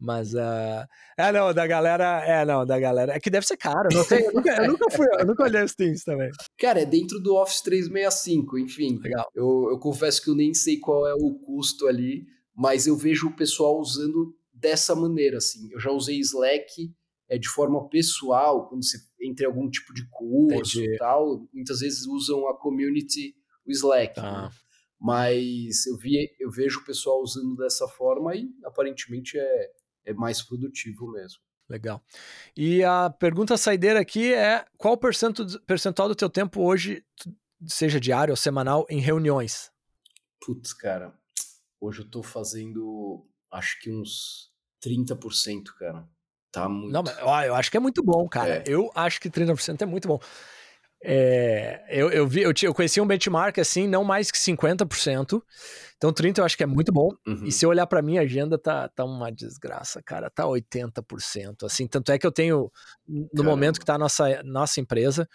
[0.00, 0.86] Mas, uh...
[1.18, 4.26] é, não, da galera, é, não, da galera, é que deve ser caro, não sei,
[4.26, 6.30] eu nunca, eu nunca fui, eu nunca olhei os Teams também.
[6.58, 8.98] Cara, é dentro do Office 365, enfim.
[9.02, 9.28] Legal.
[9.34, 12.24] Eu, eu confesso que eu nem sei qual é o custo ali,
[12.54, 15.68] mas eu vejo o pessoal usando dessa maneira, assim.
[15.72, 16.92] Eu já usei Slack
[17.28, 21.80] é, de forma pessoal, quando você entra em algum tipo de curso e tal, muitas
[21.80, 23.34] vezes usam a community,
[23.66, 24.26] o Slack, né?
[24.26, 24.50] Ah.
[25.00, 29.70] Mas eu, vi, eu vejo o pessoal usando dessa forma e aparentemente é,
[30.08, 31.38] é mais produtivo mesmo.
[31.68, 32.02] Legal.
[32.56, 37.04] E a pergunta saideira aqui é: qual percentual do teu tempo hoje,
[37.66, 39.70] seja diário ou semanal, em reuniões?
[40.40, 41.12] Putz, cara,
[41.78, 44.50] hoje eu tô fazendo acho que uns
[44.82, 46.08] 30%, cara.
[46.50, 46.92] Tá muito.
[46.92, 48.56] Não, mas, ó, eu acho que é muito bom, cara.
[48.56, 48.64] É.
[48.66, 50.18] Eu acho que 30% é muito bom.
[51.02, 55.40] É, eu, eu, vi, eu, eu conheci um benchmark assim, não mais que 50%.
[55.96, 57.10] Então 30% eu acho que é muito bom.
[57.26, 57.44] Uhum.
[57.44, 60.30] E se eu olhar para minha agenda, tá, tá uma desgraça, cara.
[60.30, 61.64] Tá 80%.
[61.64, 62.70] Assim, tanto é que eu tenho,
[63.06, 63.50] no Caramba.
[63.50, 65.28] momento que tá a nossa, nossa empresa,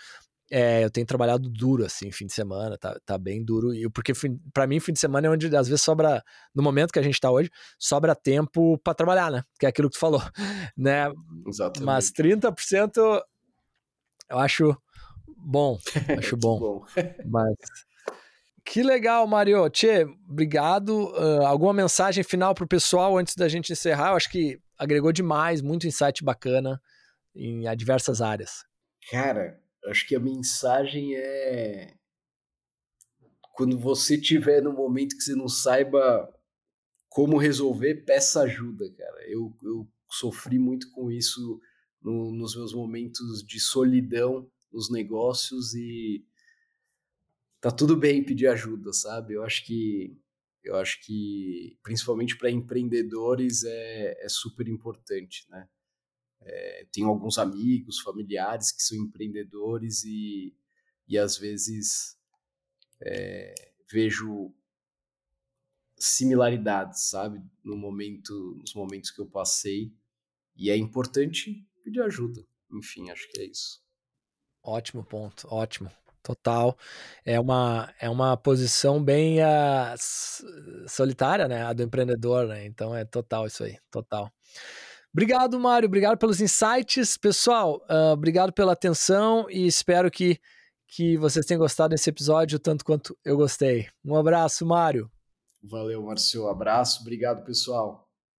[0.52, 3.74] é, eu tenho trabalhado duro, assim, fim de semana, tá, tá bem duro.
[3.74, 4.14] E porque
[4.54, 6.22] para mim, fim de semana é onde às vezes sobra,
[6.54, 7.50] no momento que a gente tá hoje,
[7.80, 9.44] sobra tempo para trabalhar, né?
[9.58, 10.22] Que é aquilo que tu falou,
[10.78, 11.12] né?
[11.48, 11.86] Exatamente.
[11.86, 13.22] Mas 30%
[14.30, 14.78] eu acho
[15.44, 15.78] bom,
[16.18, 16.60] acho bom.
[16.60, 16.86] bom.
[17.26, 17.56] Mas
[18.66, 19.70] que legal, Mario.
[19.70, 21.10] Tchê, obrigado.
[21.12, 24.12] Uh, alguma mensagem final para o pessoal antes da gente encerrar?
[24.12, 26.82] Eu acho que agregou demais, muito insight bacana
[27.36, 28.66] em diversas áreas.
[29.10, 31.94] Cara, acho que a mensagem é
[33.54, 36.28] quando você tiver no momento que você não saiba
[37.10, 39.30] como resolver, peça ajuda, cara.
[39.30, 41.60] Eu, eu sofri muito com isso
[42.02, 46.26] no, nos meus momentos de solidão nos negócios e
[47.62, 49.36] tá tudo bem pedir ajuda, sabe?
[49.36, 50.18] Eu acho que
[50.64, 55.68] eu acho que principalmente para empreendedores é, é, super importante, né?
[56.42, 60.54] É, tenho alguns amigos, familiares que são empreendedores e,
[61.08, 62.18] e às vezes
[63.02, 63.54] é,
[63.92, 64.54] vejo
[65.98, 67.42] similaridades, sabe?
[67.64, 69.94] No momento, nos momentos que eu passei
[70.56, 72.46] e é importante pedir ajuda.
[72.72, 73.84] Enfim, acho que é isso.
[74.64, 75.92] Ótimo ponto, ótimo.
[76.24, 76.78] Total.
[77.26, 81.66] É uma, é uma posição bem uh, solitária, né?
[81.66, 82.66] A do empreendedor, né?
[82.66, 84.32] Então é total isso aí, total.
[85.14, 85.88] Obrigado, Mário.
[85.88, 87.18] Obrigado pelos insights.
[87.18, 90.40] Pessoal, uh, obrigado pela atenção e espero que,
[90.88, 93.88] que vocês tenham gostado desse episódio tanto quanto eu gostei.
[94.04, 95.12] Um abraço, Mário.
[95.62, 96.48] Valeu, Marcio.
[96.48, 97.02] Abraço.
[97.02, 98.03] Obrigado, pessoal.